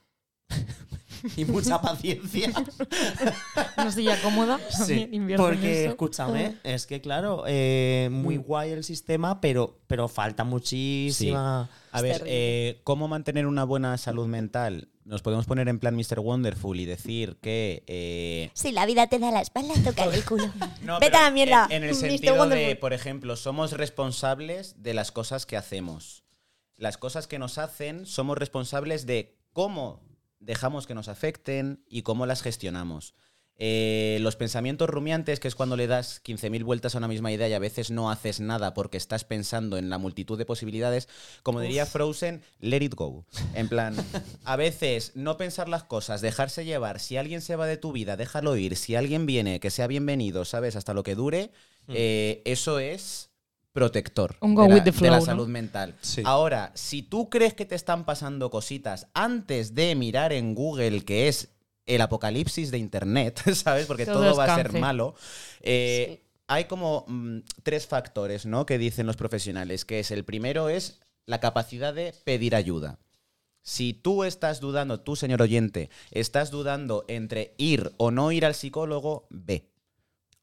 [1.38, 2.52] y mucha paciencia.
[3.78, 4.60] Una silla cómoda.
[4.90, 5.90] en porque eso.
[5.92, 8.44] escúchame, es que claro, eh, muy Mm.
[8.44, 11.70] guay el sistema, pero, pero falta muchísima.
[11.92, 14.88] A ver, eh, ¿cómo mantener una buena salud mental?
[15.04, 16.20] Nos podemos poner en plan Mr.
[16.20, 17.84] Wonderful y decir que...
[17.88, 20.50] eh, Si la vida te da la espalda, toca el culo.
[20.84, 21.66] No, Vete a la mierda.
[21.70, 26.24] En, en el sentido de, por ejemplo, somos responsables de las cosas que hacemos.
[26.78, 30.02] Las cosas que nos hacen, somos responsables de cómo
[30.42, 33.16] dejamos que nos afecten y cómo las gestionamos.
[33.64, 37.48] Eh, los pensamientos rumiantes, que es cuando le das 15.000 vueltas a una misma idea
[37.48, 41.08] y a veces no haces nada porque estás pensando en la multitud de posibilidades,
[41.44, 43.24] como diría Frozen, let it go.
[43.54, 43.94] En plan,
[44.46, 47.00] a veces no pensar las cosas, dejarse llevar.
[47.00, 48.76] Si alguien se va de tu vida, déjalo ir.
[48.78, 50.76] Si alguien viene, que sea bienvenido, ¿sabes?
[50.76, 51.52] Hasta lo que dure.
[51.88, 53.31] eh, eso es
[53.74, 55.26] protector Un go de, la, with the de la flow, ¿no?
[55.26, 55.96] salud mental.
[56.02, 56.22] Sí.
[56.26, 61.28] Ahora, si tú crees que te están pasando cositas antes de mirar en Google que
[61.28, 61.50] es
[61.86, 63.86] el apocalipsis de Internet, ¿sabes?
[63.86, 65.16] Porque Todo va a ser malo.
[65.62, 66.28] eh, Sí.
[66.48, 68.66] Hay como mm, tres factores, ¿no?
[68.66, 73.00] Que dicen los profesionales, que es el primero es la capacidad de pedir ayuda.
[73.64, 78.54] Si tú estás dudando, tú señor oyente, estás dudando entre ir o no ir al
[78.56, 79.71] psicólogo, ve.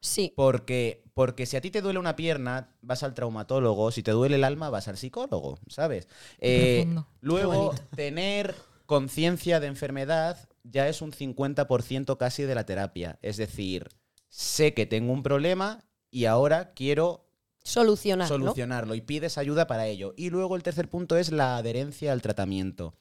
[0.01, 0.33] Sí.
[0.37, 3.91] Porque, porque si a ti te duele una pierna, vas al traumatólogo.
[3.91, 6.09] Si te duele el alma, vas al psicólogo, ¿sabes?
[6.39, 6.87] Eh,
[7.21, 8.55] luego, tener
[8.87, 13.19] conciencia de enfermedad ya es un 50% casi de la terapia.
[13.23, 13.89] Es decir,
[14.29, 17.25] sé que tengo un problema y ahora quiero
[17.65, 18.39] Solucionar, ¿no?
[18.39, 20.15] solucionarlo y pides ayuda para ello.
[20.17, 22.95] Y luego el tercer punto es la adherencia al tratamiento.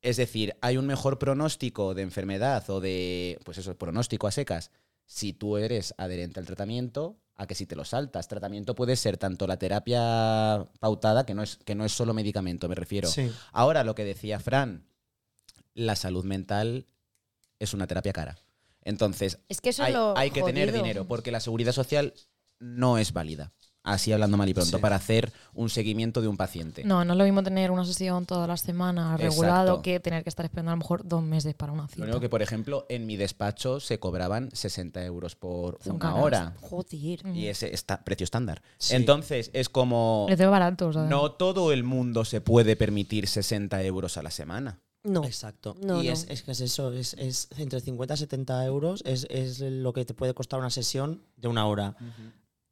[0.00, 4.70] Es decir, hay un mejor pronóstico de enfermedad o de, pues eso, pronóstico a secas,
[5.10, 8.28] si tú eres adherente al tratamiento, a que si te lo saltas.
[8.28, 12.68] Tratamiento puede ser tanto la terapia pautada, que no es, que no es solo medicamento,
[12.68, 13.08] me refiero.
[13.08, 13.28] Sí.
[13.50, 14.86] Ahora, lo que decía Fran,
[15.74, 16.86] la salud mental
[17.58, 18.38] es una terapia cara.
[18.82, 22.14] Entonces, Es que eso hay, es lo hay que tener dinero, porque la seguridad social
[22.60, 23.52] no es válida.
[23.82, 24.82] Así hablando mal y pronto, Sí.
[24.82, 26.84] para hacer un seguimiento de un paciente.
[26.84, 29.30] No, no es lo mismo tener una sesión todas las semanas Exacto.
[29.30, 32.02] regulado que tener que estar esperando a lo mejor dos meses para una Lo cita.
[32.02, 36.22] único que, por ejemplo, en mi despacho se cobraban 60 euros por Son una caras.
[36.22, 36.54] hora.
[36.60, 37.26] Joder.
[37.34, 38.60] Y ese está precio estándar.
[38.76, 38.96] Sí.
[38.96, 40.24] Entonces, es como.
[40.26, 44.78] Precio barato, No todo el mundo se puede permitir 60 euros a la semana.
[45.04, 45.24] No.
[45.24, 45.74] Exacto.
[45.82, 46.12] No, y no.
[46.12, 49.94] Es, es que es eso, es, es entre 50 y 70 euros es, es lo
[49.94, 51.96] que te puede costar una sesión de una hora.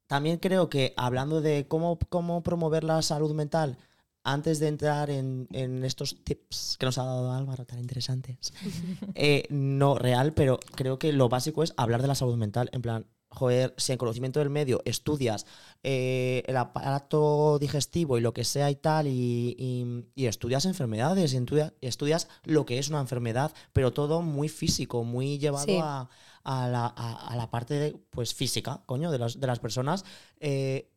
[0.09, 3.79] También creo que hablando de cómo, cómo promover la salud mental,
[4.25, 8.53] antes de entrar en, en estos tips que nos ha dado Álvaro, tan interesantes,
[9.15, 12.69] eh, no real, pero creo que lo básico es hablar de la salud mental.
[12.73, 15.47] En plan, joder, si en conocimiento del medio estudias
[15.83, 21.33] eh, el aparato digestivo y lo que sea y tal, y, y- y estudias enfermedades,
[21.33, 25.79] y estudia- estudias lo que es una enfermedad, pero todo muy físico, muy llevado Sí.
[25.83, 26.09] a,
[26.51, 30.05] a la, a- a la parte de, pues, física, coño, de las, de las personas.
[30.41, 30.89] Eh,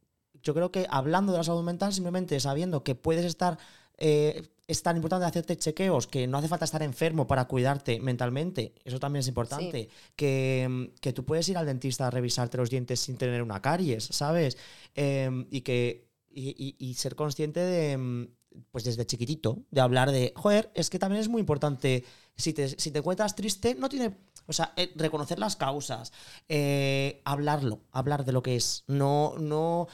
[0.44, 3.58] yo creo que hablando de la salud mental, simplemente sabiendo que puedes estar.
[3.98, 8.74] eh, es tan importante hacerte chequeos que no hace falta estar enfermo para cuidarte mentalmente.
[8.86, 9.90] Eso también es importante.
[10.16, 14.06] Que, que tú puedes ir al dentista a revisarte los dientes sin tener una caries,
[14.06, 14.58] ¿sabes?
[14.96, 16.08] Em, y que.
[16.34, 17.98] Y, y- y ser consciente de.
[17.98, 18.28] mm,
[18.72, 20.32] Pues desde chiquitito, de hablar de.
[20.36, 22.04] Joder, es que también es muy importante.
[22.38, 24.16] Si te, si te encuentras triste, no tiene.
[24.48, 26.12] O sea, eh, reconocer las causas.
[26.50, 28.84] eh, hablarlo, hablar de lo que es.
[28.88, 29.88] No, no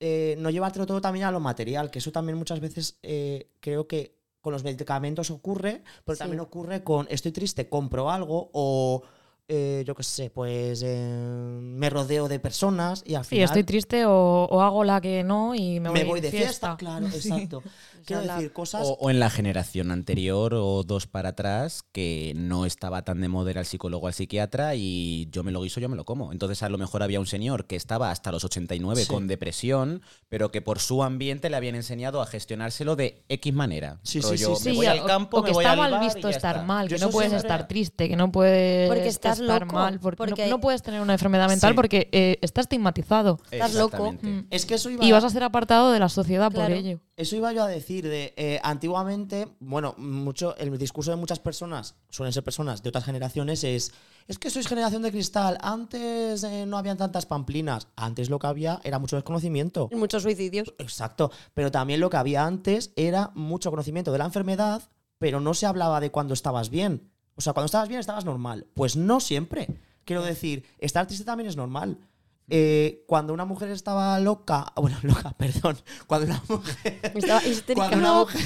[0.00, 3.86] eh, no llevártelo todo también a lo material, que eso también muchas veces eh, creo
[3.86, 6.18] que con los medicamentos ocurre, pero Sí.
[6.18, 9.02] también ocurre con estoy triste, compro algo o
[9.48, 13.64] eh, yo qué sé, pues eh, me rodeo de personas y al Sí, final estoy
[13.64, 16.76] triste o, o hago la que no y me voy, de fiesta.
[16.76, 17.30] Claro, Sí.
[17.30, 17.62] exacto.
[18.02, 18.82] Quiero decir cosas.
[18.84, 23.28] O, o en la generación anterior o dos para atrás, que no estaba tan de
[23.28, 26.32] moda el psicólogo al psiquiatra y yo me lo guiso, yo me lo como.
[26.32, 29.08] Entonces a lo mejor había un señor que estaba hasta los 89 Sí.
[29.08, 33.98] con depresión, pero que por su ambiente le habían enseñado a gestionárselo de X manera.
[34.02, 34.76] Sí, sí, Rollo, sí, me sí.
[34.76, 36.66] voy o- al campo, o que me voy está al mal visto estar está.
[36.66, 39.98] mal, Yo que no puedes estar triste, que no puedes Porque estás estar loco, mal,
[40.00, 41.76] porque, no- porque- no, puedes tener una enfermedad mental Sí.
[41.76, 44.12] porque eh, está estigmatizado Estás loco.
[44.22, 44.46] Mm.
[44.50, 46.68] Es que eso iba, y vas a ser apartado de la sociedad Claro.
[46.74, 47.00] por ello.
[47.16, 48.08] Eso iba yo a decir.
[48.08, 53.04] De, eh, antiguamente, bueno, mucho el discurso de muchas personas, suelen ser personas de otras
[53.04, 53.92] generaciones, es
[54.28, 55.58] es que sois generación de cristal.
[55.60, 57.88] Antes eh, no habían tantas pamplinas.
[57.96, 59.88] Antes lo que había era mucho desconocimiento.
[59.92, 60.72] Muchos suicidios.
[60.78, 61.30] Exacto.
[61.54, 64.82] Pero también lo que había antes era mucho conocimiento de la enfermedad,
[65.18, 67.10] pero no se hablaba de cuando estabas bien.
[67.34, 68.66] O sea, cuando estabas bien estabas normal.
[68.74, 69.68] Pues no siempre.
[70.04, 71.98] Quiero decir, estar triste también es normal.
[72.54, 77.88] Eh, cuando una mujer estaba loca, bueno, loca, perdón, cuando una mujer, Estaba histérica.
[77.88, 78.42] cuando una mujer,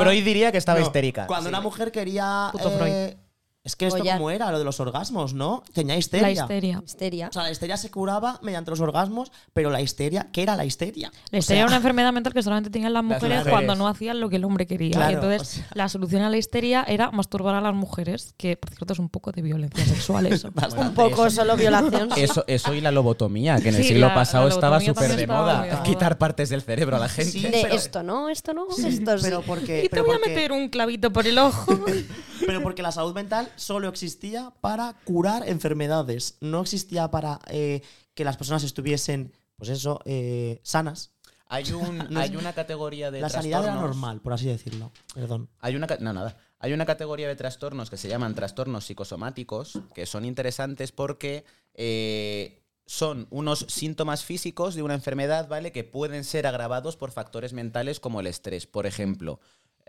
[0.00, 1.26] Freud diría que estaba no, histérica.
[1.26, 1.48] cuando Sí.
[1.48, 3.21] una mujer quería, Puto eh, Freud.
[3.64, 4.16] Es que esto Follar.
[4.18, 5.62] como era lo de los orgasmos, ¿no?
[5.72, 6.26] Tenía histeria.
[6.26, 6.82] la histeria.
[6.84, 7.28] Histeria.
[7.28, 10.64] O sea, la histeria se curaba mediante los orgasmos, pero la histeria, ¿qué era la
[10.64, 11.12] histeria?
[11.30, 13.52] La O histeria era una enfermedad mental que solamente tenían las mujeres, mujeres.
[13.52, 14.90] cuando no hacían lo que el hombre quería.
[14.96, 18.34] Claro, y entonces, o sea- la solución a la histeria era masturbar a las mujeres,
[18.36, 20.50] que por cierto es un poco de violencia sexual eso.
[20.76, 22.10] Un poco solo violación.
[22.14, 22.20] sí.
[22.22, 25.14] Eso, eso y la lobotomía, que en el Sí, siglo la- pasado la estaba súper
[25.14, 25.82] de moda.
[25.84, 27.30] Quitar partes del cerebro a la gente.
[27.30, 29.22] Sí, De pero- esto no, esto no, esto sí.
[29.22, 31.72] pero porque, y te pero voy a porque- meter un clavito por el ojo.
[32.46, 36.36] Pero porque la salud mental solo existía para curar enfermedades.
[36.40, 37.82] No existía para eh,
[38.14, 41.12] que las personas estuviesen, pues eso, eh, sanas.
[41.48, 44.90] Hay, un, hay una categoría de la sanidad era normal, por así decirlo.
[45.14, 45.48] Perdón.
[45.60, 46.36] Hay una, no, nada.
[46.58, 52.62] Hay una categoría de trastornos que se llaman trastornos psicosomáticos, que son interesantes porque eh,
[52.86, 55.72] son unos síntomas físicos de una enfermedad, ¿vale?
[55.72, 58.66] Que pueden ser agravados por factores mentales como el estrés.
[58.66, 59.40] Por ejemplo,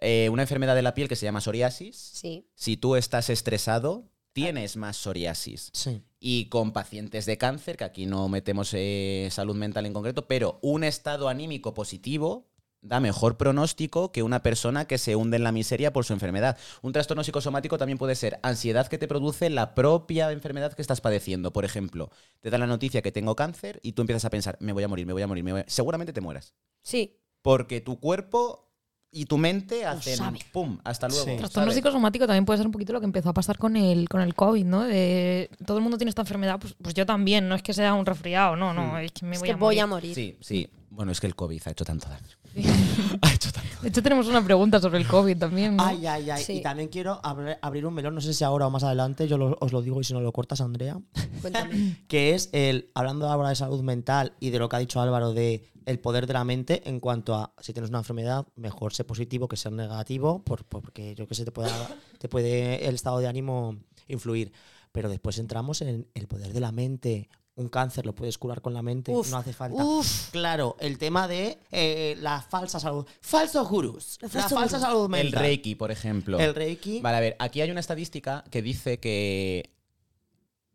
[0.03, 1.95] eh, una enfermedad de la piel que se llama psoriasis.
[1.95, 2.45] Sí.
[2.55, 5.69] Si tú estás estresado, tienes más psoriasis.
[5.73, 6.03] Sí.
[6.19, 10.59] Y con pacientes de cáncer, que aquí no metemos eh, salud mental en concreto, pero
[10.61, 12.49] un estado anímico positivo
[12.81, 16.57] da mejor pronóstico que una persona que se hunde en la miseria por su enfermedad.
[16.81, 20.99] Un trastorno psicosomático también puede ser ansiedad que te produce la propia enfermedad que estás
[20.99, 21.53] padeciendo.
[21.53, 22.11] Por ejemplo,
[22.41, 24.89] te da la noticia que tengo cáncer y tú empiezas a pensar, me voy a
[24.89, 25.65] morir, me voy a morir, me voy a-".
[25.67, 26.53] seguramente te mueras.
[26.81, 27.21] Sí.
[27.41, 28.72] Porque tu cuerpo
[29.13, 30.39] y tu mente sabe.
[30.51, 31.23] pum, hasta luego.
[31.25, 31.37] Sí.
[31.37, 34.21] Trastorno psicosomático también puede ser un poquito lo que empezó a pasar con el, con
[34.21, 34.81] el COVID, ¿no?
[34.83, 37.93] De todo el mundo tiene esta enfermedad, pues, pues yo también, no es que sea
[37.93, 39.81] un resfriado, no, no, es que me Es voy que a voy morir.
[39.81, 40.15] a morir.
[40.15, 40.69] Sí, sí.
[40.89, 42.27] Bueno, es que el COVID ha hecho tanto daño.
[43.21, 45.83] ha hecho tanto De hecho, tenemos una pregunta sobre el COVID también, ¿no?
[45.83, 46.43] Ay, ay, ay.
[46.43, 46.53] Sí.
[46.53, 49.37] Y también quiero abrir, abrir un melón, no sé si ahora o más adelante, yo
[49.39, 50.99] lo- os lo digo y si no lo cortas, Andrea.
[51.41, 51.97] Cuéntame.
[52.07, 55.33] que es el, hablando ahora de salud mental y de lo que ha dicho Álvaro
[55.33, 59.05] de el poder de la mente en cuanto a si tienes una enfermedad, mejor ser
[59.05, 61.69] positivo que ser negativo, por- porque yo que sé, te puede,
[62.19, 64.51] te puede el estado de ánimo influir.
[64.91, 67.29] Pero después entramos en el poder de la mente.
[67.55, 69.83] Un cáncer lo puedes curar con la mente, Uf, no hace falta.
[69.85, 70.31] uf.
[70.31, 73.05] Claro, el tema de eh, la falsa salud.
[73.21, 74.17] Falso gurús.
[74.21, 75.39] El La falso falsa salud El mental.
[75.41, 76.39] Reiki, por ejemplo.
[76.39, 76.99] El Reiki.
[77.01, 79.69] Vale, a ver, aquí hay una estadística que dice que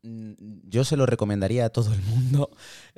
[0.02, 2.50] yo se lo recomendaría a todo el mundo,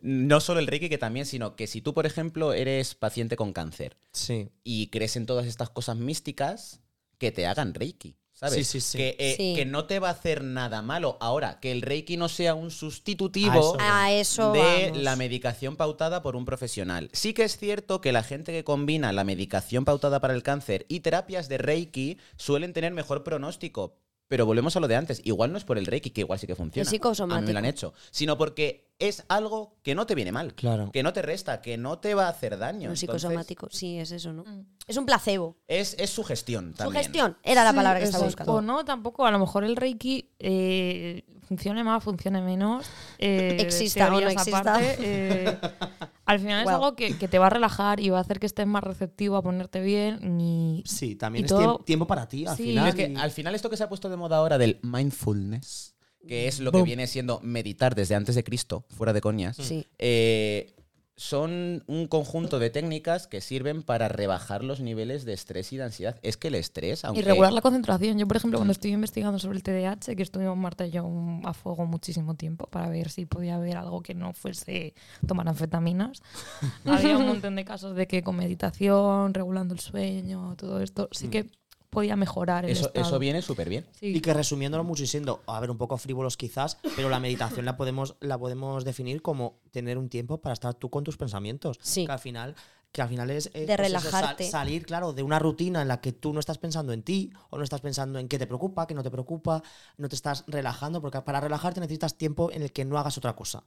[0.03, 3.53] no solo el Reiki, que también, sino que si tú, por ejemplo, eres paciente con
[3.53, 4.49] cáncer Sí.
[4.65, 6.81] y crees en todas estas cosas místicas,
[7.19, 8.17] que te hagan Reiki.
[8.33, 8.55] ¿Sabes?
[8.55, 8.97] Sí, sí, sí.
[8.97, 9.53] Que, eh, Sí.
[9.55, 11.19] que no te va a hacer nada malo.
[11.21, 15.03] Ahora, que el Reiki no sea un A sustitutivo eso A eso de vamos.
[15.03, 17.11] la medicación pautada por un profesional.
[17.13, 20.87] Sí que es cierto que la gente que combina la medicación pautada para el cáncer
[20.89, 23.99] y terapias de Reiki suelen tener mejor pronóstico.
[24.31, 25.21] Pero volvemos a lo de antes.
[25.25, 26.85] Igual no es por el Reiki, que igual sí que funciona.
[26.85, 27.37] Es psicosomático.
[27.37, 27.93] A mí me lo han hecho.
[28.13, 30.55] Sino porque es algo que no te viene mal.
[30.55, 30.93] Claro.
[30.93, 32.77] Que no te resta, que no te va a hacer daño.
[32.77, 34.45] Un Entonces, psicosomático, sí, es eso, ¿no?
[34.45, 34.67] Mm.
[34.87, 35.57] Es un placebo.
[35.67, 37.03] Es, es sugestión también.
[37.03, 38.53] Sugestión, era la Sí, palabra que estaba exacto.
[38.53, 38.73] buscando.
[38.73, 39.27] O no, tampoco.
[39.27, 42.87] A lo mejor el Reiki eh, funcione más, funcione menos.
[43.19, 44.59] eh, Exista o no teorías exista.
[44.77, 45.59] aparte, eh,
[46.31, 46.71] al final Wow.
[46.71, 48.83] es algo que, que te va a relajar y va a hacer que estés más
[48.85, 50.41] receptivo a ponerte bien.
[50.41, 52.65] Y Sí, también Y es todo- tiempo para ti al Sí.
[52.65, 52.89] final.
[52.89, 55.95] Es que y- al final esto que se ha puesto de moda ahora del mindfulness,
[56.27, 59.87] que es lo que viene siendo meditar desde antes de Cristo, fuera de coñas, Sí.
[59.99, 60.75] eh,
[61.21, 65.85] son un conjunto de técnicas que sirven para rebajar los niveles de estrés y de
[65.85, 66.19] ansiedad.
[66.23, 67.21] Es que el estrés, aunque...
[67.21, 68.19] Y regular la concentración.
[68.19, 71.07] Yo, por ejemplo, cuando estoy investigando sobre el TDAH, que estuvimos Marta y yo
[71.45, 74.95] a fuego muchísimo tiempo para ver si podía haber algo que no fuese
[75.27, 76.23] tomar anfetaminas,
[76.87, 81.29] había un montón de casos de que con meditación, regulando el sueño, todo esto, sí
[81.29, 81.51] que
[81.91, 83.07] podía mejorar el Eso, estado.
[83.07, 83.87] eso viene súper bien.
[83.93, 84.07] Sí.
[84.17, 87.65] Y que resumiéndolo mucho y siendo, a ver, un poco frívolos quizás, pero la meditación
[87.67, 91.79] la podemos, la podemos definir como tener un tiempo para estar tú con tus pensamientos.
[91.83, 92.07] Sí.
[92.07, 92.55] Que al final,
[92.93, 94.51] que al final es eh, De pues eso, sal- relajarte.
[94.51, 97.59] salir, claro, de una rutina en la que tú no estás pensando en ti o
[97.59, 99.63] no estás pensando en qué te preocupa, qué no te preocupa,
[99.97, 103.35] no te estás relajando, porque para relajarte necesitas tiempo en el que no hagas otra
[103.37, 103.65] cosa.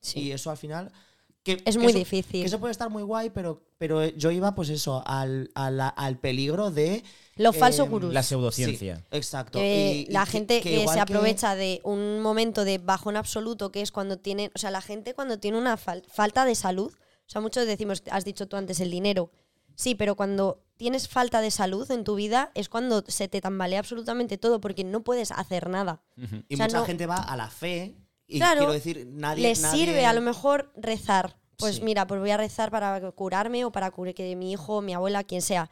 [0.00, 0.20] Sí.
[0.20, 0.92] Y eso al final.
[1.46, 2.40] Que, Es que muy eso- difícil.
[2.40, 5.86] Que eso puede estar muy guay, pero, pero yo iba, pues eso, al, a la-
[5.88, 7.04] al peligro de.
[7.36, 8.12] Los falsos em, gurús.
[8.12, 8.96] La pseudociencia.
[8.96, 9.60] Sí, exacto.
[9.62, 14.18] Y- la gente que, se aprovecha de un momento de bajón absoluto, que es cuando
[14.18, 17.64] tienen, o sea, la gente cuando tiene una fal- falta de salud, o sea, muchos
[17.64, 19.30] decimos, has dicho tú antes el dinero,
[19.76, 23.78] sí, pero cuando tienes falta de salud en tu vida es cuando se te tambalea
[23.78, 26.02] absolutamente todo porque no puedes hacer nada.
[26.48, 27.94] Y O sea, mucha no- gente va a la fe.
[28.26, 29.42] Y Claro, quiero decir, nadie.
[29.42, 31.36] Les nadie- sirve a lo mejor rezar.
[31.58, 31.82] Pues Sí.
[31.82, 35.24] mira, pues voy a rezar para curarme o para curar que mi hijo, mi abuela,
[35.24, 35.70] quien sea.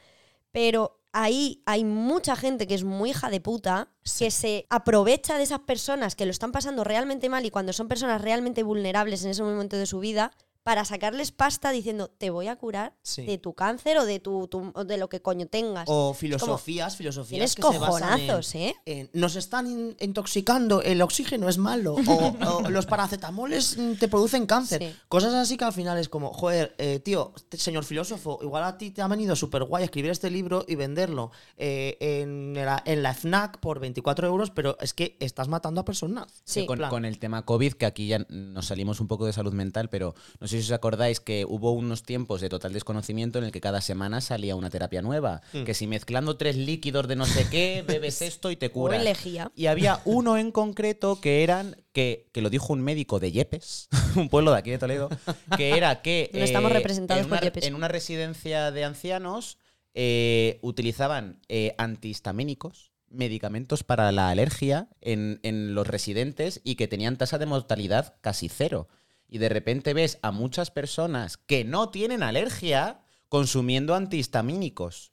[0.52, 3.88] Pero ahí hay mucha gente que es muy hija de puta,
[4.18, 7.88] que se aprovecha de esas personas que lo están pasando realmente mal y cuando son
[7.88, 10.30] personas realmente vulnerables en ese momento de su vida,
[10.64, 13.22] para sacarles pasta diciendo, te voy a curar Sí.
[13.26, 15.84] de tu cáncer o de, tu, tu- o de lo que coño tengas.
[15.88, 17.28] O filosofías, filosofías.
[17.28, 18.74] Tienes que se basan cojonazos, en- ¿eh?
[18.86, 21.94] en, nos están in- intoxicando, el oxígeno es malo.
[22.44, 24.82] O, o los paracetamoles mm, te producen cáncer.
[24.82, 24.96] Sí.
[25.08, 28.90] Cosas así que al final es como, joder, eh, tío, señor filósofo, igual a ti
[28.90, 33.12] te ha venido súper guay escribir este libro y venderlo eh, en, la, en la
[33.14, 36.42] FNAC por 24 euros, pero es que estás matando a personas.
[36.44, 36.64] Sí.
[36.66, 39.90] Con, con el tema COVID, que aquí ya nos salimos un poco de salud mental,
[39.90, 43.52] pero no sé si os acordáis que hubo unos tiempos de total desconocimiento en el
[43.52, 45.42] que cada semana salía una terapia nueva.
[45.52, 45.64] Mm.
[45.64, 49.00] Que si mezclando tres líquidos de no sé qué, bebes esto y te curas.
[49.00, 49.50] elegía.
[49.54, 53.88] Y había uno en concreto que eran, que, que lo dijo un médico de Yepes,
[54.16, 55.08] un pueblo de aquí de Toledo,
[55.56, 57.64] que era que No estamos eh, representados en por una, Yepes.
[57.64, 59.58] en una residencia de ancianos
[59.94, 67.16] eh, utilizaban eh, antihistamínicos, medicamentos para la alergia en, en los residentes y que tenían
[67.16, 68.88] tasa de mortalidad casi cero.
[69.34, 75.10] Y de repente ves a muchas personas que no tienen alergia consumiendo antihistamínicos.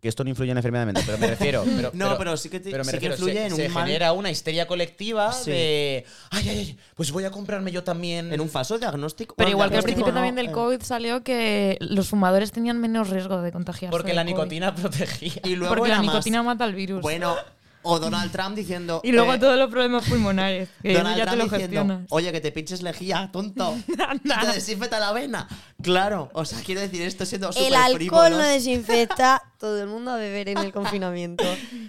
[0.00, 1.64] Que esto no influye en la enfermedad mental, pero me refiero.
[1.76, 3.72] Pero, No, pero sí que te- pero me sí que influye se, en se un
[3.72, 5.50] mal- genera una histeria colectiva Sí.
[5.50, 6.04] de.
[6.30, 8.32] Ay, ay, ay, pues voy a comprarme yo también.
[8.32, 9.34] En un falso diagnóstico.
[9.34, 12.52] Pero bueno, igual que al principio no, también del eh, COVID salió que los fumadores
[12.52, 13.90] tenían menos riesgo de contagiarse.
[13.90, 14.32] Porque de la COVID.
[14.34, 15.42] nicotina protegía.
[15.44, 17.02] Y luego Porque la más- nicotina mata al virus.
[17.02, 17.34] Bueno,
[17.82, 19.00] o Donald Trump diciendo.
[19.04, 20.68] y luego eh, todos los problemas pulmonares.
[20.82, 22.06] Que Donald ya te Trump lo diciendo, gestionas.
[22.10, 23.74] oye, que te pinches lejía, tonto.
[24.42, 25.48] te desinfecta la vena.
[25.82, 28.30] Claro, o sea, quiero decir esto siendo El alcohol frívolos.
[28.32, 31.44] no desinfecta, todo el mundo a beber en el confinamiento.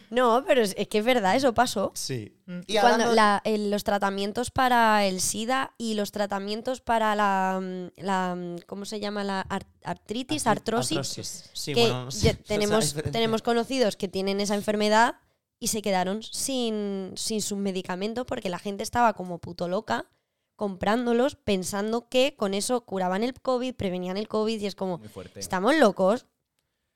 [0.09, 1.91] No, pero es, es que es verdad, eso pasó.
[1.95, 2.35] Sí.
[2.67, 7.61] Y Cuando hablando- la- el- los tratamientos para el SIDA y los tratamientos para la,
[7.97, 8.37] la
[8.67, 9.23] ¿cómo se llama?
[9.23, 14.55] La ar- artritis, Artri- artrosis, Sí, que bueno, esa tenemos, tenemos conocidos que tienen esa
[14.55, 15.15] enfermedad
[15.61, 20.05] y se quedaron sin, sin sus medicamentos porque la gente estaba como puto loca
[20.55, 25.07] comprándolos pensando que con eso curaban el COVID, prevenían el COVID y es como, Muy
[25.07, 25.39] fuerte.
[25.39, 26.25] estamos locos,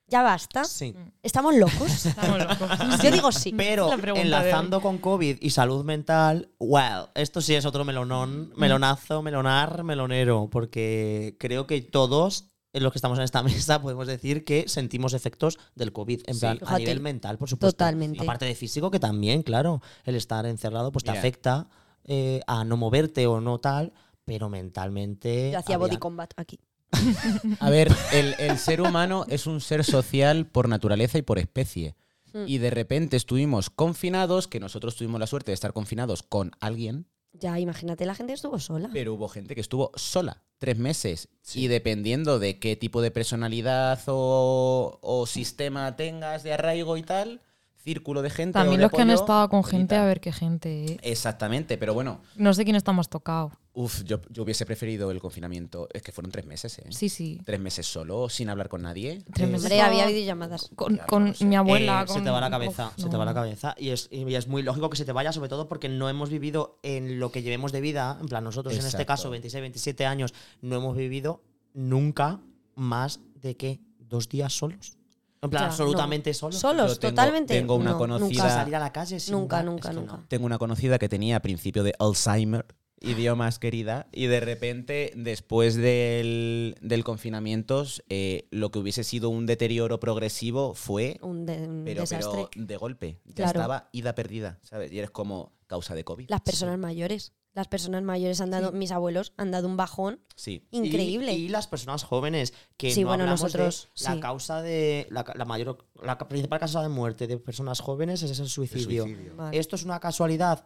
[0.07, 0.95] ya basta, Sí.
[1.23, 2.05] estamos locos.
[2.05, 2.69] Estamos locos.
[3.03, 3.53] Yo digo sí.
[3.55, 9.83] Pero enlazando con COVID y salud mental, well, esto sí es otro melonón, melonazo, melonar,
[9.83, 14.67] melonero, porque creo que todos en los que estamos en esta mesa podemos decir que
[14.67, 16.39] sentimos efectos del COVID, en Sí.
[16.41, 17.75] plan, a nivel mental, por supuesto.
[17.75, 18.21] Totalmente.
[18.21, 21.67] Aparte de físico, que también, claro, el estar encerrado pues te afecta
[22.03, 23.93] eh, a no moverte o no tal,
[24.25, 25.51] pero mentalmente...
[25.51, 26.59] Yo hacía había- body combat aquí.
[27.59, 31.95] A ver, el, el ser humano es un ser social por naturaleza y por especie.
[32.33, 32.43] Mm.
[32.47, 37.07] Y de repente estuvimos confinados, que nosotros tuvimos la suerte de estar confinados con alguien,
[37.39, 38.89] Ya, imagínate, la gente estuvo sola.
[38.93, 41.29] pero hubo gente que estuvo sola tres meses.
[41.53, 47.41] Y dependiendo de qué tipo de personalidad o, o sistema tengas de arraigo y tal,
[47.75, 48.57] círculo de gente.
[48.57, 50.97] o También de los que han estado con gente, a ver qué gente.
[51.03, 53.51] Exactamente, pero bueno, No sé quién está más tocado.
[53.75, 55.87] Uf, yo, yo hubiese preferido el confinamiento.
[55.93, 56.85] Es que fueron tres meses, ¿eh?
[56.89, 57.39] Sí, sí.
[57.45, 59.21] Tres meses solo, sin hablar con nadie.
[59.33, 60.69] Tres meses Hombre, había con- videollamadas.
[60.75, 61.45] Con, con no lo sé.
[61.45, 62.01] mi abuela.
[62.03, 63.75] Eh, se con- te va la cabeza, Uf, se te va la cabeza.
[63.77, 66.29] Y es, y es muy lógico que se te vaya, sobre todo porque no hemos
[66.29, 68.17] vivido en lo que llevemos de vida.
[68.19, 72.39] En plan, nosotros en este caso, 26, 27 años, no hemos vivido nunca
[72.75, 74.97] más de que dos días solos.
[75.41, 76.59] En plan, Ya, absolutamente solos.
[76.59, 77.53] Solos, tengo- totalmente.
[77.53, 79.93] tengo una no, conocida- Nunca Nunca, salir a la calle sin nunca, nunca.
[79.93, 80.17] nunca.
[80.17, 80.25] no.
[80.27, 82.65] Tengo una conocida que tenía principio de Alzheimer,
[83.05, 89.29] idioma más querida, y de repente, después del, del confinamiento, eh, lo que hubiese sido
[89.29, 92.47] un deterioro progresivo fue, Un, de- un pero, desastre.
[92.53, 93.19] pero de golpe.
[93.25, 93.59] Ya Claro.
[93.59, 94.91] estaba ida perdida, ¿sabes?
[94.91, 96.29] Y eres como causa de COVID.
[96.29, 97.33] Las personas mayores.
[97.53, 100.67] Las personas mayores han dado, mis abuelos han dado un bajón Sí.
[100.71, 101.31] Increíble.
[101.33, 104.19] Y, las personas jóvenes, que Sí, no bueno, hablamos de nosotros, la sí.
[104.19, 105.07] causa de.
[105.09, 105.77] La, la mayor.
[106.03, 109.03] La principal causa de muerte de personas jóvenes es el suicidio.
[109.05, 109.35] suicidio.
[109.37, 109.57] Vale.
[109.57, 110.65] ¿Esto es una casualidad?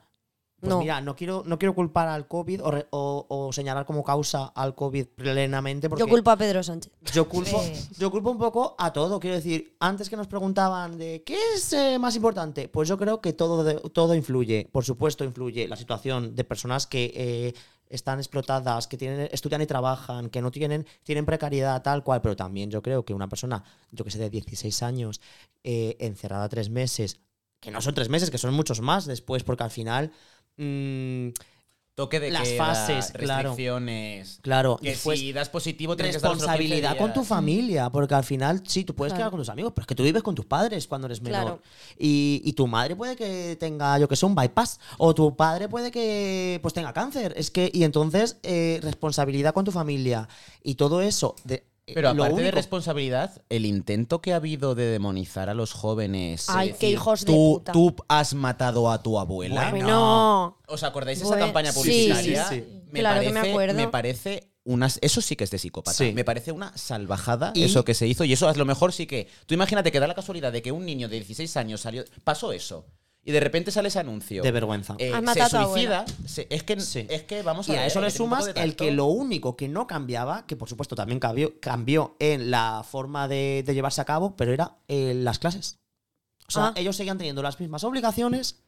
[0.60, 0.80] Pues No.
[0.82, 4.48] mira, no quiero, no quiero culpar al COVID o, re- o- o señalar como causa
[4.48, 6.92] al COVID plenamente porque Yo culpo a Pedro Sánchez.
[7.14, 7.88] yo culpo, Sí.
[7.98, 9.20] yo culpo un poco a todo.
[9.22, 13.22] Quiero decir, antes que nos preguntaban de qué es eh, más importante, pues yo creo
[13.22, 14.68] que todo, de- todo influye.
[14.72, 17.54] Por supuesto, influye la situación de personas que eh,
[17.88, 22.22] están explotadas, que tienen, estudian y trabajan, que no tienen, tienen precariedad tal cual.
[22.22, 25.22] Pero también yo creo que una persona, yo que sé, de 16 años,
[25.64, 27.22] eh, encerrada tres meses,
[27.62, 30.12] que no son tres meses, que son muchos más después, porque al final.
[30.60, 31.30] Mm,
[31.96, 33.50] Toque de Las queda, fases, claro.
[33.50, 34.40] restricciones.
[34.42, 37.90] claro, Que después- si das positivo tienes que estar otros 15 responsabilidad con tu familia,
[37.90, 39.24] porque al final sí, tú puedes Claro.
[39.24, 41.42] quedar con tus amigos, pero es que tú vives con tus padres cuando eres menor.
[41.42, 41.62] Claro.
[41.98, 45.68] Y, y tu madre puede que tenga, yo que sé, un bypass, o tu padre
[45.68, 47.34] puede que pues tenga cáncer.
[47.36, 50.30] Es que, y entonces, eh, responsabilidad con tu familia.
[50.64, 51.36] Y todo eso.
[51.44, 55.74] De, Pero lo aparte de responsabilidad, el intento que ha habido de demonizar a los
[55.74, 56.46] jóvenes.
[56.50, 57.72] Ay, qué hijos de tú, puta".
[57.72, 59.70] Tú has matado a tu abuela.
[59.72, 60.58] Bueno.
[60.68, 62.46] ¿Os acordáis de esa Bueno, campaña publicitaria?
[62.48, 62.82] sí, sí.
[62.92, 63.92] Me Claro que parece, me acuerdo.
[63.92, 65.96] parece unas, eso sí que es de psicópata.
[65.98, 66.12] Sí.
[66.14, 68.24] Me parece una salvajada Y- eso que se hizo.
[68.24, 69.28] Y eso a lo mejor sí que.
[69.46, 72.04] Tú imagínate que da la casualidad de que un niño de 16 años salió.
[72.24, 72.86] Pasó eso.
[73.24, 74.42] Y de repente sale ese anuncio.
[74.42, 74.96] De vergüenza.
[74.98, 76.06] Eh, Has se matado a tu suicida.
[76.26, 77.06] se- es, que, Sí.
[77.10, 79.56] es que vamos a Y a ver, eso le sumas de el que lo único
[79.58, 84.02] que no cambiaba, que por supuesto también cambió, cambió en la forma de, de llevarse
[84.02, 85.78] a cabo, pero era eh, las clases.
[86.48, 86.74] O sea, Ah.
[86.78, 88.64] ellos seguían teniendo las mismas obligaciones,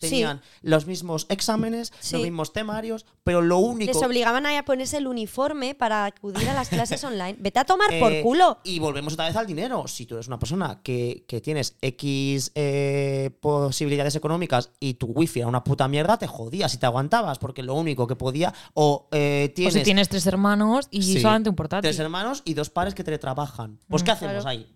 [0.00, 0.10] Sí.
[0.10, 2.14] tenían los mismos exámenes, Sí.
[2.14, 3.92] los mismos temarios, pero lo único...
[3.92, 7.36] Les obligaban a ponerse el uniforme para acudir a las clases online.
[7.38, 8.58] Vete a tomar por Eh, culo.
[8.64, 9.86] Y volvemos otra vez al dinero.
[9.88, 15.40] Si tú eres una persona que, que tienes X eh, posibilidades económicas y tu wifi
[15.40, 18.54] era una puta mierda, te jodías y te aguantabas, porque lo único que podía.
[18.74, 19.74] O eh, O tienes.
[19.74, 21.20] si tienes tres hermanos y Sí.
[21.20, 21.82] solamente un portátil.
[21.88, 23.78] Tres hermanos y dos pares que teletrabajan.
[23.88, 24.48] Pues, ¿qué hacemos claro.
[24.48, 24.66] ahí?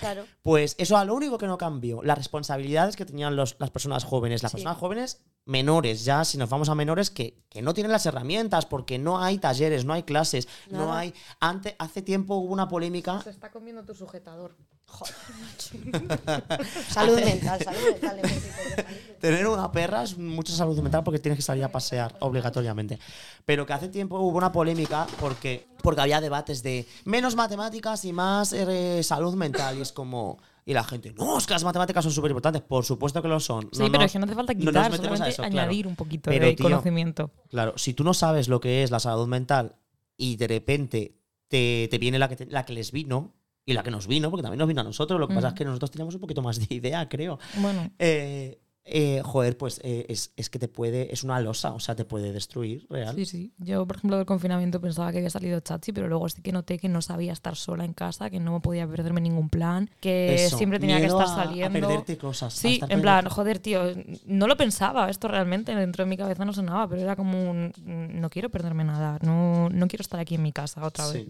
[0.00, 0.24] Claro.
[0.42, 2.02] Pues eso era lo único que no cambió.
[2.02, 4.42] Las responsabilidades que tenían los- las personas jóvenes.
[4.42, 4.56] Las Sí.
[4.58, 8.66] personas jóvenes menores, ya si nos vamos a menores, que, que no tienen las herramientas
[8.66, 11.14] porque no hay talleres, no hay clases, no hay.
[11.40, 13.20] Antes, hace tiempo hubo una polémica.
[13.22, 14.56] Se está comiendo tu sujetador.
[16.88, 18.16] Salud mental, salud mental.
[18.22, 18.86] necesito, salud mental.
[19.20, 22.98] Tener una perra es mucha salud mental porque tienes que salir a pasear obligatoriamente.
[23.44, 28.12] Pero que hace tiempo hubo una polémica porque, porque había debates de menos matemáticas y
[28.12, 29.78] más eh, salud mental.
[29.78, 30.38] Y es como.
[30.64, 32.60] Y la gente, no, es que las matemáticas son súper importantes.
[32.62, 33.70] Por supuesto que lo son.
[33.72, 35.58] Sí, No pero es que no hace falta quitar, metemos a solamente eso, claro.
[35.60, 37.30] añadir un poquito Pero, de tío, conocimiento.
[37.48, 39.76] Claro, si tú no sabes lo que es la salud mental
[40.18, 41.16] y de repente
[41.48, 43.32] te, te viene la que, te- la que les vino
[43.70, 45.54] y la que nos vino, porque también nos vino a nosotros, lo que pasa es
[45.54, 47.38] que nosotros teníamos un poquito más de idea, creo.
[47.60, 48.60] Bueno, Eh,
[48.90, 52.06] eh, joder, pues eh, es, es que te puede, es una losa, o sea, te
[52.06, 53.14] puede destruir, real.
[53.14, 53.52] sí, sí.
[53.58, 56.78] Yo, por ejemplo, del confinamiento pensaba que había salido chachi, pero luego sí que noté
[56.78, 60.56] que no sabía estar sola en casa, que no podía perderme ningún plan, que Eso,
[60.56, 61.78] siempre tenía que estar a- a saliendo.
[61.80, 63.82] perderte cosas, Sí, en plan, joder, tío,
[64.24, 67.74] no lo pensaba esto realmente, dentro de mi cabeza no sonaba, pero era como un,
[67.84, 71.24] no quiero perderme nada, no, no quiero estar aquí en mi casa otra vez.
[71.26, 71.28] Sí.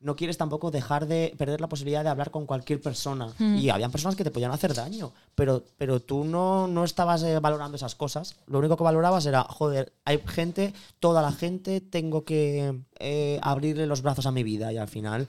[0.00, 3.32] No quieres tampoco dejar de perder la posibilidad de hablar con cualquier persona.
[3.38, 7.38] Y habían personas que te podían hacer daño, pero, pero tú no, no estabas eh,
[7.40, 8.36] valorando esas cosas.
[8.46, 13.86] Lo único que valorabas era, joder, hay gente, toda la gente, tengo que eh, abrirle
[13.86, 14.72] los brazos a mi vida.
[14.72, 15.26] Y al final,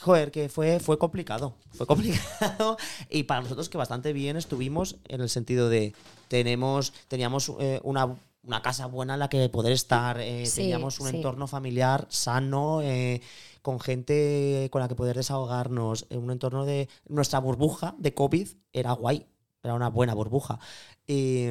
[0.00, 1.54] joder, que fue, fue complicado.
[1.72, 2.76] Fue complicado.
[3.10, 5.94] y para nosotros que bastante bien estuvimos en el sentido de
[6.28, 10.98] tenemos, teníamos eh, una, una casa buena en la que poder estar, eh, Sí, teníamos
[11.00, 11.16] un sí.
[11.16, 13.20] entorno familiar sano, eh,
[13.62, 18.48] con gente con la que poder desahogarnos, en un entorno de nuestra burbuja de COVID
[18.72, 19.26] era guay,
[19.62, 20.58] era una buena burbuja.
[21.06, 21.48] Y,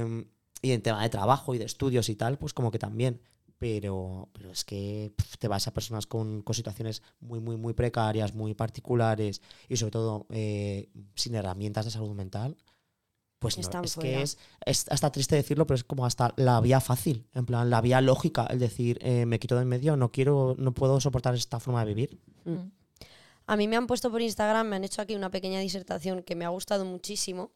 [0.61, 3.21] y en tema de trabajo y de estudios y tal, pues como que también.
[3.59, 8.33] Pero, pero es que te vas a personas con, con situaciones muy, muy, muy precarias,
[8.33, 12.55] muy particulares y sobre todo eh, sin herramientas de salud mental.
[13.39, 14.09] Pues no, Están es fuera.
[14.09, 17.69] que es, es hasta triste decirlo, pero es como hasta la vía fácil, en plan,
[17.69, 20.99] la vía lógica, el decir, eh, me quito de en medio, no quiero, no puedo
[20.99, 22.19] soportar esta forma de vivir.
[23.47, 26.35] A mí me han puesto por Instagram, me han hecho aquí una pequeña disertación que
[26.35, 27.51] me ha gustado muchísimo,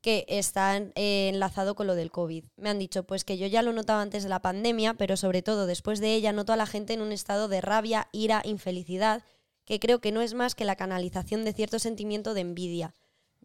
[0.00, 2.44] que está eh, enlazado con lo del COVID.
[2.56, 5.42] Me han dicho, pues que yo ya lo notaba antes de la pandemia, pero sobre
[5.42, 9.24] todo después de ella noto a la gente en un estado de rabia, ira, infelicidad,
[9.64, 12.94] que creo que no es más que la canalización de cierto sentimiento de envidia.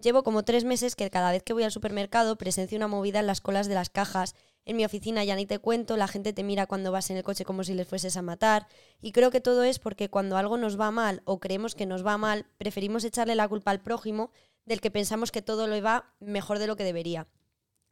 [0.02, 3.28] Llevo como tres meses que cada vez que voy al supermercado presencio una movida en
[3.28, 4.36] las colas de las cajas.
[4.66, 7.24] En mi oficina ya ni te cuento, la gente te mira cuando vas en el
[7.24, 8.68] coche como si les fueses a matar.
[9.02, 12.06] Y creo que todo es porque cuando algo nos va mal o creemos que nos
[12.06, 14.32] va mal, preferimos echarle la culpa al prójimo
[14.66, 17.28] del que pensamos que todo lo va mejor de lo que debería.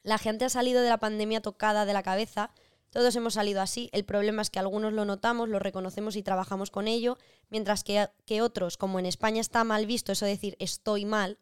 [0.03, 2.51] La gente ha salido de la pandemia tocada de la cabeza,
[2.89, 3.89] Todos hemos salido así.
[3.93, 7.17] El problema es que algunos lo notamos, lo reconocemos y trabajamos con ello,
[7.49, 11.37] mientras que, que otros, como en España está mal visto eso de decir estoy mal,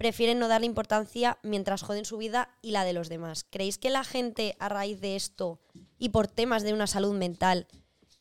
[0.00, 3.44] prefieren no darle importancia mientras joden su vida y la de los demás.
[3.44, 5.60] ¿Creéis que la gente a raíz de esto
[5.98, 7.66] y por temas de una salud mental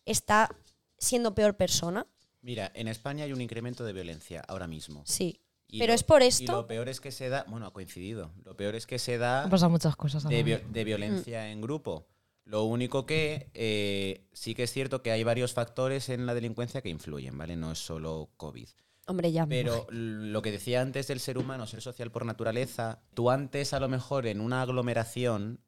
[0.06, 0.54] está
[0.98, 2.06] siendo peor persona?
[2.42, 5.04] Mira, en España hay un incremento de violencia ahora mismo.
[5.06, 5.40] Sí.
[5.70, 6.52] Y Pero lo- es por Y esto.
[6.52, 8.34] lo peor es que se da, bueno, ha coincidido.
[8.44, 10.24] Lo peor es que se da Han pasado muchas cosas.
[10.28, 12.08] de, de violencia en grupo.
[12.44, 16.82] Lo único que eh, sí que es cierto que hay varios factores en la delincuencia
[16.82, 17.56] que influyen, ¿vale?
[17.56, 18.68] No es solo COVID.
[19.10, 19.46] Hombre, ya.
[19.46, 23.74] me Pero lo que decía antes del ser humano, ser social por naturaleza, tú antes
[23.74, 25.60] a lo mejor en una aglomeración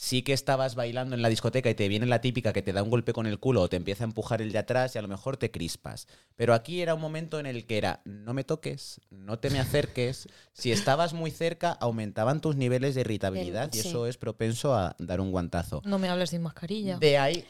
[0.00, 2.82] sí que estabas bailando en la discoteca y te viene la típica que te da
[2.82, 5.02] un golpe con el culo o te empieza a empujar el de atrás y a
[5.02, 6.08] lo mejor te crispas.
[6.36, 9.60] Pero aquí era un momento en el que era, no me toques, no te me
[9.60, 10.28] acerques.
[10.54, 13.88] Si estabas muy cerca, aumentaban tus niveles de irritabilidad y sí.
[13.88, 15.82] eso es propenso a dar un guantazo.
[15.84, 16.98] No me hables sin mascarilla.
[16.98, 17.44] De ahí,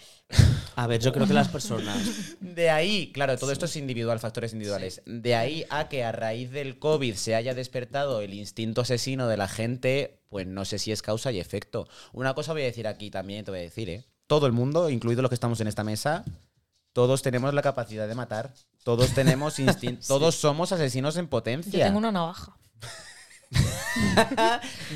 [0.77, 2.37] A ver, yo creo que las personas.
[2.41, 5.03] de ahí, claro, todo esto es individual, factores individuales.
[5.05, 9.37] De ahí a que a raíz del COVID se haya despertado el instinto asesino de
[9.37, 11.89] la gente, pues no sé si es causa y efecto.
[12.13, 14.05] Una cosa voy a decir aquí también, te voy a decir, ¿eh?
[14.27, 16.25] Todo el mundo, incluido los que estamos en esta mesa,
[16.93, 18.55] todos tenemos la capacidad de matar.
[18.85, 20.07] Todos tenemos instinto.
[20.07, 21.85] Todos somos asesinos en Yo potencia.
[21.85, 22.57] tengo una navaja.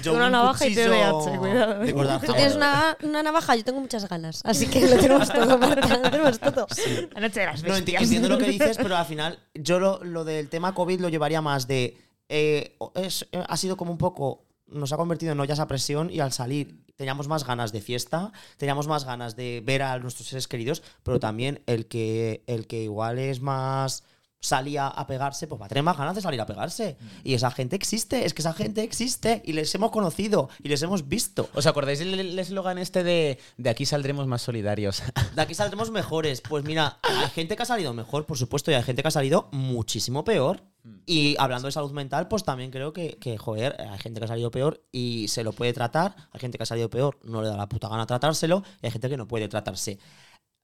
[0.03, 1.81] Yo Una un navaja y TDAH, cuidado.
[1.81, 4.41] de Tú tienes una, una navaja, yo tengo muchas ganas.
[4.45, 6.67] Así que lo tenemos todo, Marta, lo tenemos todo.
[7.15, 8.03] La noche de las No, bestias.
[8.03, 11.41] entiendo lo que dices, pero al final yo lo, lo del tema COVID lo llevaría
[11.43, 11.97] más de...
[12.29, 14.45] eh, es- eh, ha sido como un poco...
[14.67, 18.33] Nos ha convertido en ollas a presión y al salir teníamos más ganas de fiesta,
[18.57, 22.83] teníamos más ganas de ver a nuestros seres queridos, pero también el que, el que
[22.85, 24.05] igual es más
[24.45, 26.97] salía a pegarse, pues va a tener más ganas de salir a pegarse.
[27.23, 30.83] Y esa gente existe, es que esa gente existe y les hemos conocido y les
[30.83, 31.49] hemos visto.
[31.55, 35.03] ¿Os acordáis del el eslogan este de de aquí saldremos más solidarios?
[35.35, 36.43] De aquí saldremos mejores.
[36.43, 39.11] Pues mira, hay gente que ha salido mejor, por supuesto, y hay gente que ha
[39.11, 40.63] salido muchísimo peor.
[41.07, 44.29] Y hablando de salud mental, pues también creo que, que, joder, hay gente que ha
[44.29, 46.15] salido peor y se lo puede tratar.
[46.33, 48.63] Hay gente que ha salido peor, no le da la puta gana tratárselo.
[48.83, 49.99] Y hay gente que no puede tratarse.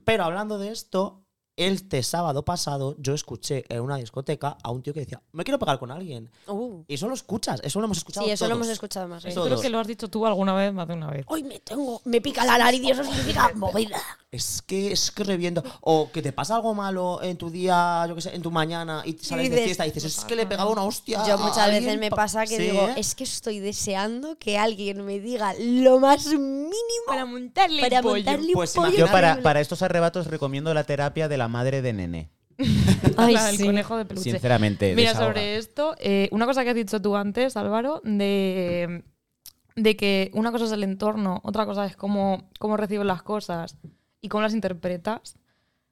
[0.05, 1.25] Pero hablando de esto,
[1.57, 5.59] este sábado pasado yo escuché en una discoteca a un tío que decía, me quiero
[5.59, 6.31] pegar con alguien.
[6.47, 9.23] Uh, Y eso lo escuchas, eso lo hemos escuchado sí, eso lo hemos escuchado más.
[9.25, 9.39] Veces.
[9.39, 11.25] Creo que lo has dicho tú alguna vez, más de una vez.
[11.29, 14.01] Hoy me tengo, me pica la nariz y eso significa movida.
[14.31, 15.63] Es que es que reviento.
[15.81, 19.03] O que te pasa algo malo en tu día, yo qué sé, en tu mañana
[19.05, 21.23] y sales de dices, fiesta y dices, es que le he pegado una hostia.
[21.27, 22.17] Yo muchas alguien veces me pa-".
[22.17, 26.71] pasa que Sí, digo, es que estoy deseando que alguien me diga lo más mínimo
[27.07, 28.15] Para montarle para el pollo.
[28.25, 28.89] montarle un Pues pollo.
[28.89, 32.31] imagínate- Yo para, para estos arrebatos recomiendo la terapia de la madre de nene.
[33.17, 33.65] Ay, sí.
[33.65, 34.31] conejo de peluche.
[34.31, 34.95] Sinceramente.
[34.95, 35.29] Mira, desahoga.
[35.29, 39.03] sobre esto, eh, una cosa que has dicho tú antes, Álvaro, de,
[39.75, 43.77] de que una cosa es el entorno, otra cosa es cómo, cómo recibes las cosas
[44.21, 45.37] y cómo las interpretas.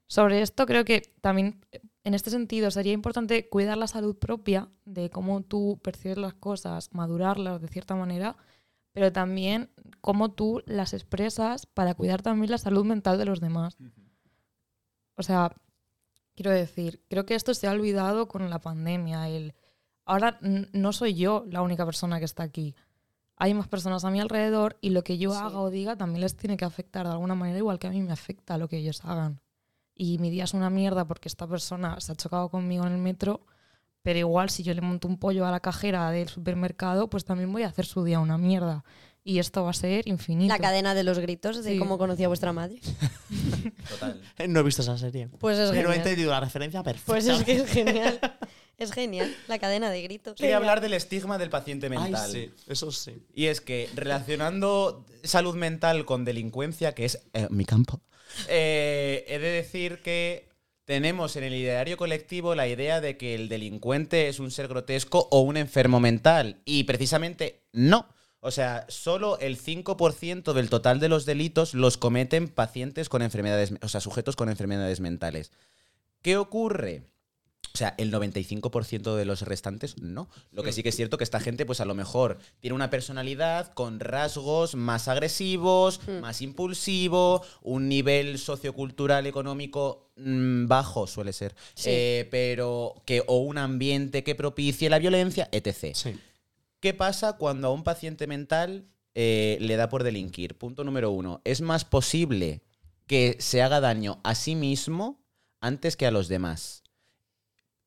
[0.06, 1.60] Sobre esto creo que también
[2.04, 6.94] en este sentido sería importante cuidar la salud propia de cómo tú percibes las cosas,
[6.94, 8.36] madurarlas de cierta manera,
[8.92, 9.70] pero también
[10.00, 13.76] cómo tú las expresas para cuidar también la salud mental de los demás.
[15.18, 15.52] O sea,
[16.34, 19.28] quiero decir, creo que esto se ha olvidado con la pandemia.
[19.28, 19.54] El,
[20.04, 22.74] ahora no soy yo la única persona que está aquí.
[23.36, 25.38] Hay más personas a mi alrededor y lo que yo Sí.
[25.40, 28.02] haga o diga también les tiene que afectar de alguna manera, igual que a mí
[28.02, 29.40] me afecta lo que ellos hagan.
[29.94, 32.98] Y mi día es una mierda porque esta persona se ha chocado conmigo en el
[32.98, 33.46] metro,
[34.02, 37.52] pero igual si yo le monto un pollo a la cajera del supermercado, pues también
[37.52, 38.84] voy a hacer su día una mierda.
[39.28, 40.48] Y esto va a ser infinito.
[40.54, 41.78] La cadena de los gritos de Sí.
[41.78, 42.78] cómo conocía a vuestra madre.
[43.90, 44.18] Total.
[44.48, 45.28] No he visto esa serie.
[45.38, 45.98] Pues es Pero he genial.
[45.98, 47.12] entendido la referencia perfecta.
[47.12, 48.18] Pues es que es genial.
[48.78, 50.36] Es genial, la cadena de gritos.
[50.36, 52.30] Quería hablar del estigma del paciente Ay, mental.
[52.30, 53.22] sí, eso sí.
[53.34, 58.00] Y es que relacionando salud mental con delincuencia, que es eh, mi campo,
[58.48, 60.48] eh, he de decir que
[60.86, 65.28] tenemos en el ideario colectivo la idea de que el delincuente es un ser grotesco
[65.30, 66.62] o un enfermo mental.
[66.64, 68.06] Y precisamente no.
[68.40, 73.74] O sea, solo el 5% del total de los delitos los cometen pacientes con enfermedades,
[73.82, 75.50] o sea, sujetos con enfermedades mentales.
[76.22, 77.02] ¿Qué ocurre?
[77.74, 80.28] O sea, el 95% de los restantes no.
[80.52, 82.90] Lo que sí que es cierto que esta gente, pues a lo mejor tiene una
[82.90, 91.54] personalidad con rasgos más agresivos, más impulsivo, un nivel sociocultural económico mm, bajo suele ser,
[91.74, 91.90] Sí.
[91.90, 95.94] Eh, pero que o un ambiente que propicie la violencia, etc.
[95.94, 96.18] Sí.
[96.80, 100.56] ¿Qué pasa cuando a un paciente mental eh, le da por delinquir?
[100.56, 101.40] Punto número uno.
[101.44, 102.62] Es más posible
[103.06, 105.20] que se haga daño a sí mismo
[105.60, 106.84] antes que a los demás.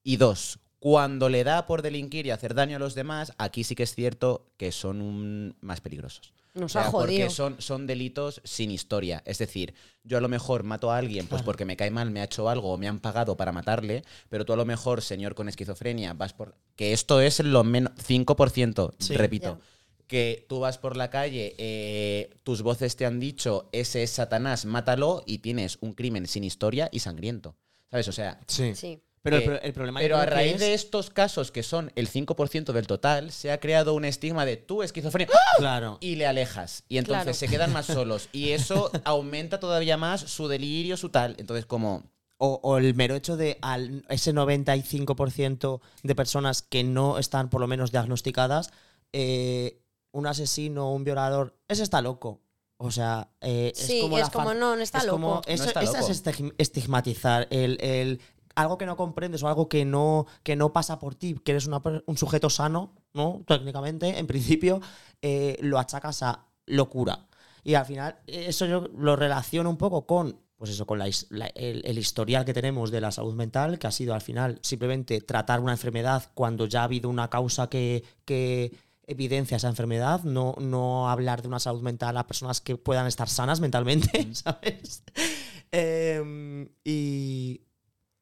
[0.04, 3.76] Y dos, cuando le da por delinquir y hacer daño a los demás, aquí sí
[3.76, 6.34] que es cierto que son un- más peligrosos.
[6.54, 7.30] Nos O sea, ha porque jodido.
[7.30, 9.24] son, son delitos sin historia.
[9.26, 9.74] Es decir,
[10.04, 12.50] yo a lo mejor mato a alguien pues porque me cae mal, me ha hecho
[12.50, 16.14] algo o me han pagado para matarle, pero tú a lo mejor, señor con esquizofrenia,
[16.14, 16.56] vas por...
[16.76, 19.16] Que esto es lo menos 5%, Sí.
[19.16, 19.60] repito.
[20.08, 24.66] Que tú vas por la calle, eh, tus voces te han dicho, ese es Satanás,
[24.66, 27.56] mátalo, y tienes un crimen sin historia y sangriento.
[27.90, 28.10] ¿Sabes?
[28.10, 28.76] O sea, Sí.
[28.76, 29.00] Sí.
[29.24, 32.08] Pero el, pro- el problema pero a raíz es- de estos casos, que son el
[32.10, 35.98] 5% del total, se ha creado un estigma de tú esquizofrenia Claro.
[36.02, 36.84] y le alejas.
[36.90, 37.34] Y entonces Claro.
[37.38, 38.30] se quedan más solos.
[38.32, 41.36] Y eso aumenta todavía más su delirio, su tal.
[41.38, 42.04] Entonces, como.
[42.44, 47.62] O, o el mero hecho de al, ese 95% de personas que no están por
[47.62, 48.72] lo menos diagnosticadas,
[49.14, 49.80] eh,
[50.12, 52.42] un asesino, un violador, ese está loco.
[52.78, 55.36] O sea, eh, Sí, es como, es la como, fal- no, no está es como-
[55.36, 55.44] loco.
[55.48, 56.08] eso, No está eso loco.
[56.12, 58.20] es estig- estigmatizar el, el-
[58.56, 61.68] algo que no comprendes o algo que no, que no pasa por ti, que eres
[61.68, 63.44] una un sujeto sano, ¿no?
[63.48, 64.82] Técnicamente, en principio,
[65.22, 67.28] eh, lo achacas a locura.
[67.64, 71.48] Y al final, eso yo lo relaciono un poco con, pues eso, con la la-
[71.48, 75.22] el, el historial que tenemos de la salud mental, que ha sido al final simplemente
[75.22, 78.76] tratar una enfermedad cuando ya ha habido una causa que, que
[79.06, 83.28] evidencia esa enfermedad, no, no hablar de una salud mental a personas que puedan estar
[83.30, 85.04] sanas mentalmente, ¿sabes?
[85.72, 87.62] Em, y,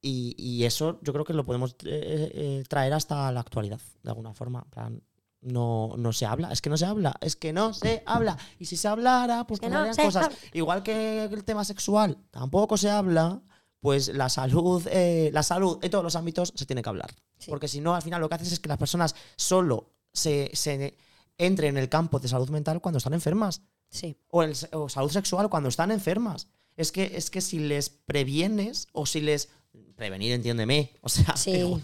[0.02, 4.10] y, y eso yo creo que lo podemos eh, eh, traer hasta la actualidad, de
[4.10, 4.64] alguna forma.
[4.70, 5.02] plan,
[5.42, 8.38] no, no se habla, es que no se habla, es que no se habla.
[8.60, 10.26] Y si se hablara, pues que no se cosas.
[10.26, 10.38] habla.
[10.54, 13.42] Igual que el tema sexual, tampoco se habla,
[13.80, 17.12] pues la salud, eh, la salud en todos los ámbitos se tiene que hablar.
[17.38, 17.50] Sí.
[17.50, 20.98] Porque si no, al final lo que haces es que las personas solo se, se
[21.38, 24.18] entren en el campo de salud mental cuando están enfermas Sí.
[24.28, 26.48] o, el, o salud sexual cuando están enfermas.
[26.76, 29.50] Es que, es que si les previenes o si les...
[29.96, 30.92] Prevenir, entiéndeme.
[31.02, 31.52] O sea, Sí.
[31.52, 31.82] igual,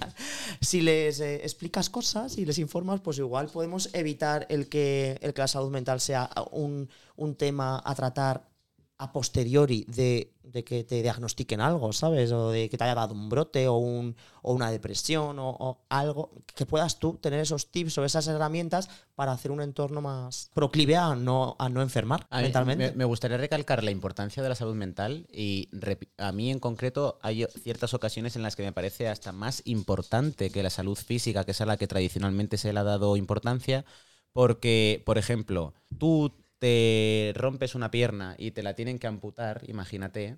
[0.62, 5.34] si les eh, explicas cosas y les informas, pues igual podemos evitar el que, el
[5.34, 8.48] que la salud mental sea un, un tema a tratar
[8.98, 12.32] a posteriori de, de que te diagnostiquen algo, ¿sabes?
[12.32, 15.86] O de que te haya dado un brote o, un, o una depresión o, o
[15.90, 20.50] algo, que puedas tú tener esos tips o esas herramientas para hacer un entorno más
[20.54, 22.92] proclive a no, a no enfermar A mentalmente.
[22.92, 25.68] Me, me gustaría recalcar la importancia de la salud mental y
[26.18, 30.50] a mí en concreto hay ciertas ocasiones en las que me parece hasta más importante
[30.52, 33.84] que la salud física, que es a la que tradicionalmente se le ha dado importancia,
[34.32, 40.38] porque, por ejemplo, tú te rompes una pierna y te la tienen que amputar, imagínate,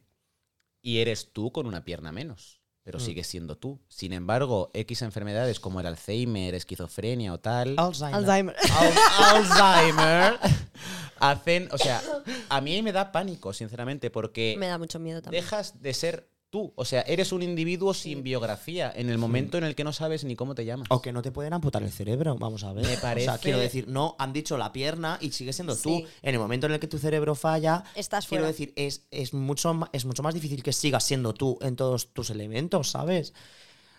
[0.81, 3.01] y eres tú con una pierna menos, pero Mm.
[3.01, 3.79] sigues siendo tú.
[3.87, 8.15] Sin embargo, X enfermedades como el Alzheimer, esquizofrenia o tal, Alzheimer.
[8.15, 8.55] Alzheimer.
[8.77, 10.39] Al- Alzheimer
[11.19, 12.01] hacen, o sea,
[12.49, 15.43] a mí me da pánico, sinceramente, porque Me da mucho miedo también.
[15.43, 19.63] dejas de ser tú, o sea, eres un individuo sin biografía en el momento en
[19.63, 20.87] el que no sabes ni cómo te llamas.
[20.91, 22.85] O que no te pueden amputar el cerebro, vamos a ver.
[22.85, 26.03] Me O sea, parece- quiero decir, no, han dicho la pierna y sigue siendo tú.
[26.21, 28.47] En el momento en el que tu cerebro falla, Estás quiero fuera.
[28.51, 32.29] decir, es, es, mucho, es mucho más difícil que sigas siendo tú en todos tus
[32.29, 33.33] elementos, ¿sabes?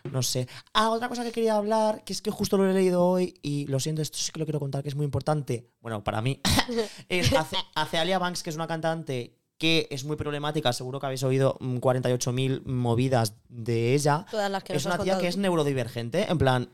[0.05, 0.49] No sé.
[0.73, 3.67] Ah, otra cosa que quería hablar, que es que justo lo he leído hoy y
[3.67, 5.69] lo siento, esto sí que lo quiero contar, que es muy importante.
[5.81, 6.41] Bueno, para mí.
[7.09, 7.31] es
[7.75, 11.57] hace, Alia Banks, que es una cantante que es muy problemática, seguro que habéis oído
[11.61, 14.25] mm, 48.000 movidas de ella.
[14.31, 16.71] Todas las que es nos una tía contado que es neurodivergente, en plan,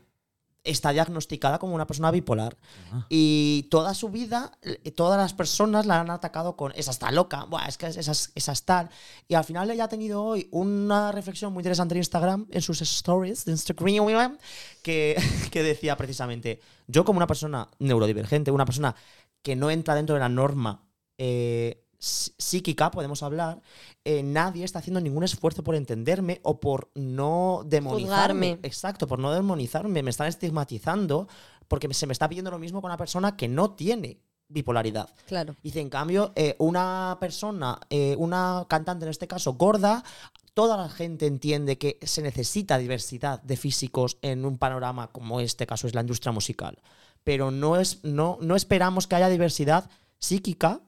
[0.63, 2.57] está diagnosticada como una persona bipolar.
[2.91, 3.05] Ah.
[3.09, 4.51] Y toda su vida,
[4.95, 8.31] todas las personas la han atacado con esa está loca, Buah, es que esa, es-
[8.33, 8.89] esa es tal.
[9.27, 12.81] Y al final ella ha tenido hoy una reflexión muy interesante en Instagram, en sus
[12.81, 14.37] stories de Instagram,
[14.81, 15.15] que,
[15.51, 18.95] que decía precisamente, yo como una persona neurodivergente, una persona
[19.43, 20.81] que no entra dentro de la norma
[21.19, 23.61] eh, psíquica, podemos hablar,
[24.03, 28.49] eh, nadie está haciendo ningún esfuerzo por entenderme o por no demonizarme.
[28.49, 28.67] Juzgarme.
[28.67, 30.03] Exacto, por no demonizarme.
[30.03, 31.27] Me están estigmatizando
[31.67, 35.09] porque se me está pidiendo lo mismo con una persona que no tiene bipolaridad.
[35.25, 35.55] Claro.
[35.63, 40.03] Dice, en cambio, eh, una persona, eh, una cantante en este caso, gorda,
[40.53, 45.65] toda la gente entiende que se necesita diversidad de físicos en un panorama como este
[45.65, 46.77] caso es la industria musical.
[47.23, 49.89] Pero no, es, no, no esperamos que haya diversidad
[50.19, 50.81] psíquica.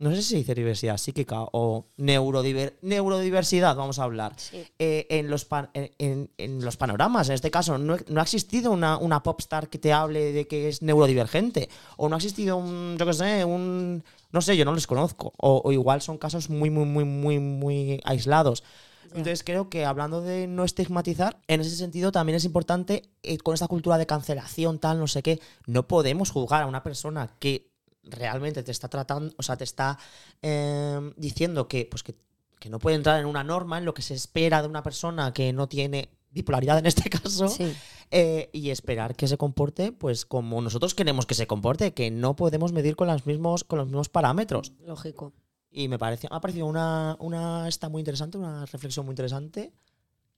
[0.00, 4.32] No sé si se dice diversidad psíquica o neurodiver- neurodiversidad, vamos a hablar.
[4.36, 4.64] Sí.
[4.78, 7.28] eh, en, los pan- en, en- los panoramas.
[7.28, 10.68] En este caso, no, no ha existido una, una popstar que te hable de que
[10.68, 11.68] es neurodivergente.
[11.96, 14.04] O no ha existido un, yo qué sé, un...
[14.30, 15.32] No sé, yo no les conozco.
[15.36, 18.62] O, o igual son casos muy, muy, muy, muy, muy aislados.
[19.06, 23.54] Entonces creo que hablando de no estigmatizar, en ese sentido también es importante, eh, con
[23.54, 27.67] esta cultura de cancelación, tal, no sé qué, no podemos juzgar a una persona que
[28.10, 29.98] realmente te está tratando, o sea, te está
[30.42, 32.14] eh, diciendo que, pues que,
[32.58, 35.32] que no puede entrar en una norma, en lo que se espera de una persona
[35.32, 37.74] que no tiene bipolaridad en este caso, Sí.
[38.10, 42.36] eh, y esperar que se comporte pues como nosotros queremos que se comporte, que no
[42.36, 44.72] podemos medir con, los mismos, con los mismos parámetros.
[44.84, 45.32] Lógico.
[45.70, 49.72] Y me, parece, me ha parecido una, una esta muy interesante, una reflexión muy interesante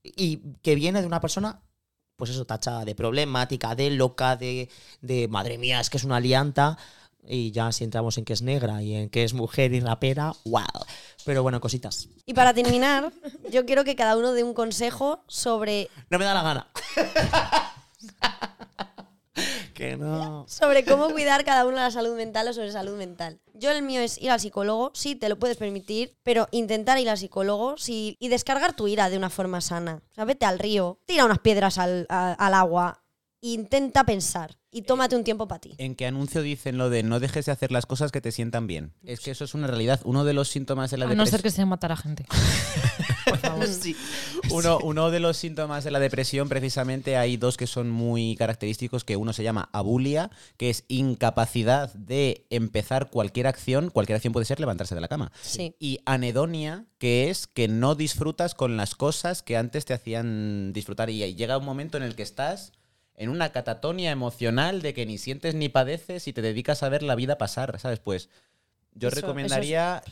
[0.02, 1.62] y que viene de una persona,
[2.16, 4.68] pues eso, tachada de problemática, de loca, de,
[5.00, 6.78] de madre mía, es que es una alianta.
[7.26, 10.32] Y ya si entramos en que es negra y en que es mujer y rapera,
[10.44, 10.62] wow.
[11.24, 12.08] Pero bueno, cositas.
[12.26, 13.12] Y para terminar,
[13.50, 16.66] yo quiero que cada uno dé un consejo sobre, No me da la gana.
[19.74, 20.44] que no.
[20.48, 23.40] sobre cómo cuidar cada uno la salud mental o sobre salud mental.
[23.54, 27.08] Yo el mío es ir al psicólogo, sí, te lo puedes permitir, pero intentar ir
[27.08, 30.02] al psicólogo sí, y descargar tu ira de una forma sana.
[30.10, 33.02] O sea, vete al río, tira unas piedras al, a- al agua,
[33.40, 35.74] intenta pensar y tómate un tiempo para ti.
[35.78, 38.66] ¿En qué anuncio dicen lo de no dejes de hacer las cosas que te sientan
[38.66, 38.92] bien?
[39.02, 40.00] Es que eso es una realidad.
[40.04, 41.42] Uno de los síntomas de la A no ser depresión.
[41.42, 42.26] que sea matar a gente.
[43.24, 43.66] Por favor.
[43.80, 43.96] Sí.
[44.50, 49.04] Uno, uno de los síntomas de la depresión, precisamente, hay dos que son muy característicos,
[49.04, 53.90] que uno se llama abulia, que es incapacidad de empezar cualquier acción.
[53.90, 55.32] Cualquier acción puede ser levantarse de la cama.
[55.42, 55.74] Sí.
[55.78, 61.10] Y anedonia, que es que no disfrutas con las cosas que antes te hacían disfrutar.
[61.10, 62.72] Y llega un momento en el que estás
[63.20, 67.02] en una catatonia emocional de que ni sientes ni padeces y te dedicas a ver
[67.02, 68.00] la vida pasar, ¿sabes?
[68.00, 68.30] Pues
[68.94, 70.02] yo Eso- eso es- recomendaría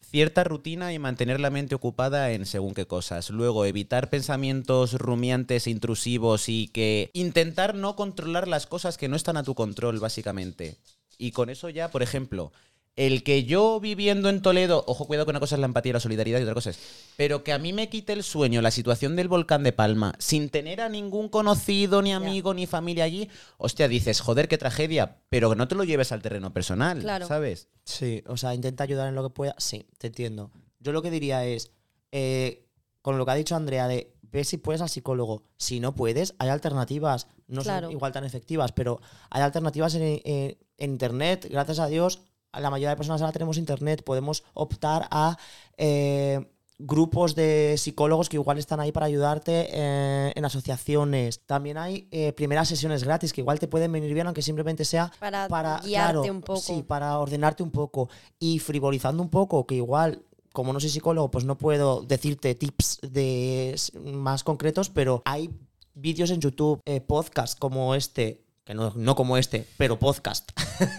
[0.00, 3.30] cierta rutina y mantener la mente ocupada en según qué cosas.
[3.30, 9.16] Luego, evitar pensamientos rumiantes, e intrusivos y que intentar no controlar las cosas que no
[9.16, 10.76] están a tu control, básicamente.
[11.16, 12.52] Y con eso ya, por ejemplo,
[12.96, 15.92] el que yo viviendo en Toledo, ojo, cuidado que una cosa es la empatía y
[15.92, 16.78] la solidaridad y otra cosa es,
[17.16, 20.48] pero que a mí me quite el sueño la situación del volcán de Palma, sin
[20.50, 25.48] tener a ningún conocido, ni amigo, ni familia allí, hostia, dices, joder, qué tragedia, pero
[25.50, 27.26] que no te lo lleves al terreno personal, Claro.
[27.28, 27.68] ¿sabes?
[27.84, 29.54] Sí, o sea, intenta ayudar en lo que pueda.
[29.58, 30.50] Sí, te entiendo.
[30.80, 31.70] Yo lo que diría es,
[32.12, 32.66] eh,
[33.00, 35.44] con lo que ha dicho Andrea, de ve si puedes al psicólogo.
[35.56, 37.28] Si no puedes, hay alternativas.
[37.46, 37.86] No Claro.
[37.86, 41.46] son igual tan efectivas, pero hay alternativas en, en- en Internet.
[41.50, 42.20] Gracias a Dios,
[42.52, 44.02] la mayoría de personas ahora tenemos Internet.
[44.04, 45.36] Podemos optar a
[45.76, 51.44] eh, grupos de psicólogos que igual están ahí para ayudarte eh, en asociaciones.
[51.44, 55.12] También hay eh, primeras sesiones gratis que igual te pueden venir bien, aunque simplemente sea
[55.18, 56.60] Para, para guiarte claro, un poco.
[56.60, 60.22] Sí, para ordenarte un poco y frivolizando un poco, que igual
[60.52, 65.50] como no soy psicólogo, pues no puedo decirte tips de más concretos, pero hay
[65.94, 70.50] vídeos en YouTube, eh, podcasts como este, que no, no como este, pero podcast,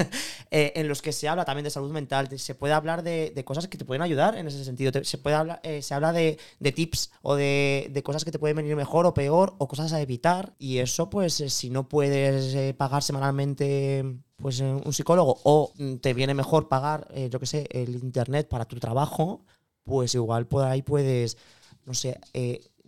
[0.50, 3.46] eh, en los que se habla también de salud mental, se puede hablar de, de
[3.46, 6.40] cosas que te pueden ayudar en ese sentido, se, puede hablar, eh, se habla de,
[6.60, 10.02] de tips o de, cosas que te pueden venir mejor o peor o cosas a
[10.02, 14.04] evitar y eso pues eh, si no puedes pagar semanalmente
[14.38, 18.66] pues un psicólogo o mm, te viene mejor pagar, yo que sé, el internet para
[18.66, 19.46] tu trabajo,
[19.84, 21.38] pues igual por ahí puedes,
[21.86, 22.20] no sé,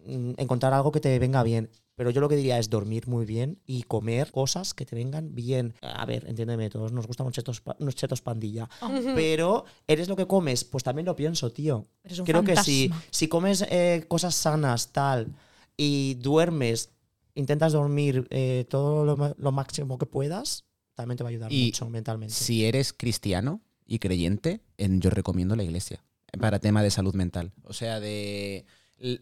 [0.08, 1.70] mm, encontrar algo que te venga bien.
[2.02, 5.36] Pero yo lo que diría es dormir muy bien y comer cosas que te vengan
[5.36, 5.76] bien.
[5.84, 8.68] A ver, entiéndeme, todos nos gustan unos chetos, pa- unos chetos pandilla.
[9.14, 11.86] Pero eres lo que comes, pues también lo pienso, tío.
[12.04, 15.28] Eres un Creo que si, si comes eh, cosas sanas, tal,
[15.78, 16.90] y duermes,
[17.36, 19.06] intentas dormir eh, todo
[19.38, 22.34] lo, máximo que puedas, también te va a ayudar Y mucho mentalmente.
[22.34, 26.04] Si eres cristiano y creyente, en- yo recomiendo la iglesia
[26.40, 27.52] para tema de salud mental.
[27.64, 28.66] O sea, de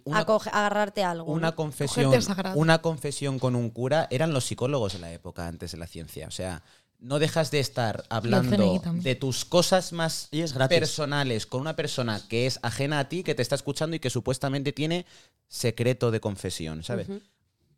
[0.05, 1.31] una, Acoge- agarrarte a algo.
[1.31, 1.55] una ¿no?
[1.55, 2.11] confesión,
[2.55, 6.27] una confesión con un cura eran los psicólogos de la época antes de la ciencia.
[6.27, 6.63] O sea,
[6.99, 10.79] no dejas de estar hablando de tus cosas más Y es gratis.
[10.79, 14.09] personales con una persona que es ajena a ti, que te está escuchando y que
[14.09, 15.05] supuestamente tiene
[15.47, 17.07] secreto de confesión, ¿sabes?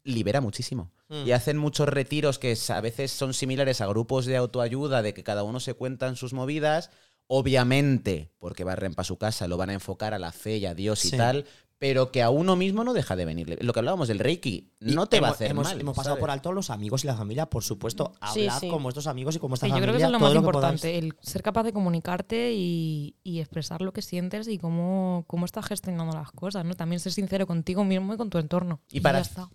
[0.04, 0.90] Libera muchísimo.
[1.10, 1.28] Mm.
[1.28, 5.24] Y hacen muchos retiros que a veces son similares a grupos de autoayuda, de que
[5.24, 6.90] cada uno se cuentan sus movidas.
[7.28, 10.74] Obviamente, porque barren para su casa, lo van a enfocar a la fe y a
[10.74, 11.18] Dios y Sí.
[11.18, 11.46] tal,
[11.82, 13.58] pero que a uno mismo no deja de venirle.
[13.60, 15.82] Lo que hablábamos del Reiki, Y no te va a hacer hemos, mal.
[15.82, 16.22] hemos pasado ¿sabes?
[16.22, 18.14] por alto los amigos y la familia, por supuesto.
[18.32, 18.70] Sí, Hablad sí.
[18.70, 19.86] como estos amigos y como esta Sí, yo familia.
[19.88, 23.82] creo que eso es lo más importante, el ser capaz de comunicarte y, y expresar
[23.82, 26.76] lo que sientes y cómo, cómo estás gestionando las cosas, ¿no?
[26.76, 28.80] También ser sincero contigo mismo y con tu entorno.
[28.92, 29.50] Y para- ya está.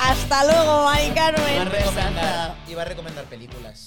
[0.00, 1.70] Hasta luego, Mari Iba a Carmen.
[1.70, 3.86] recomendar, iba a recomendar películas.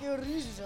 [0.00, 0.64] Qué horrizo.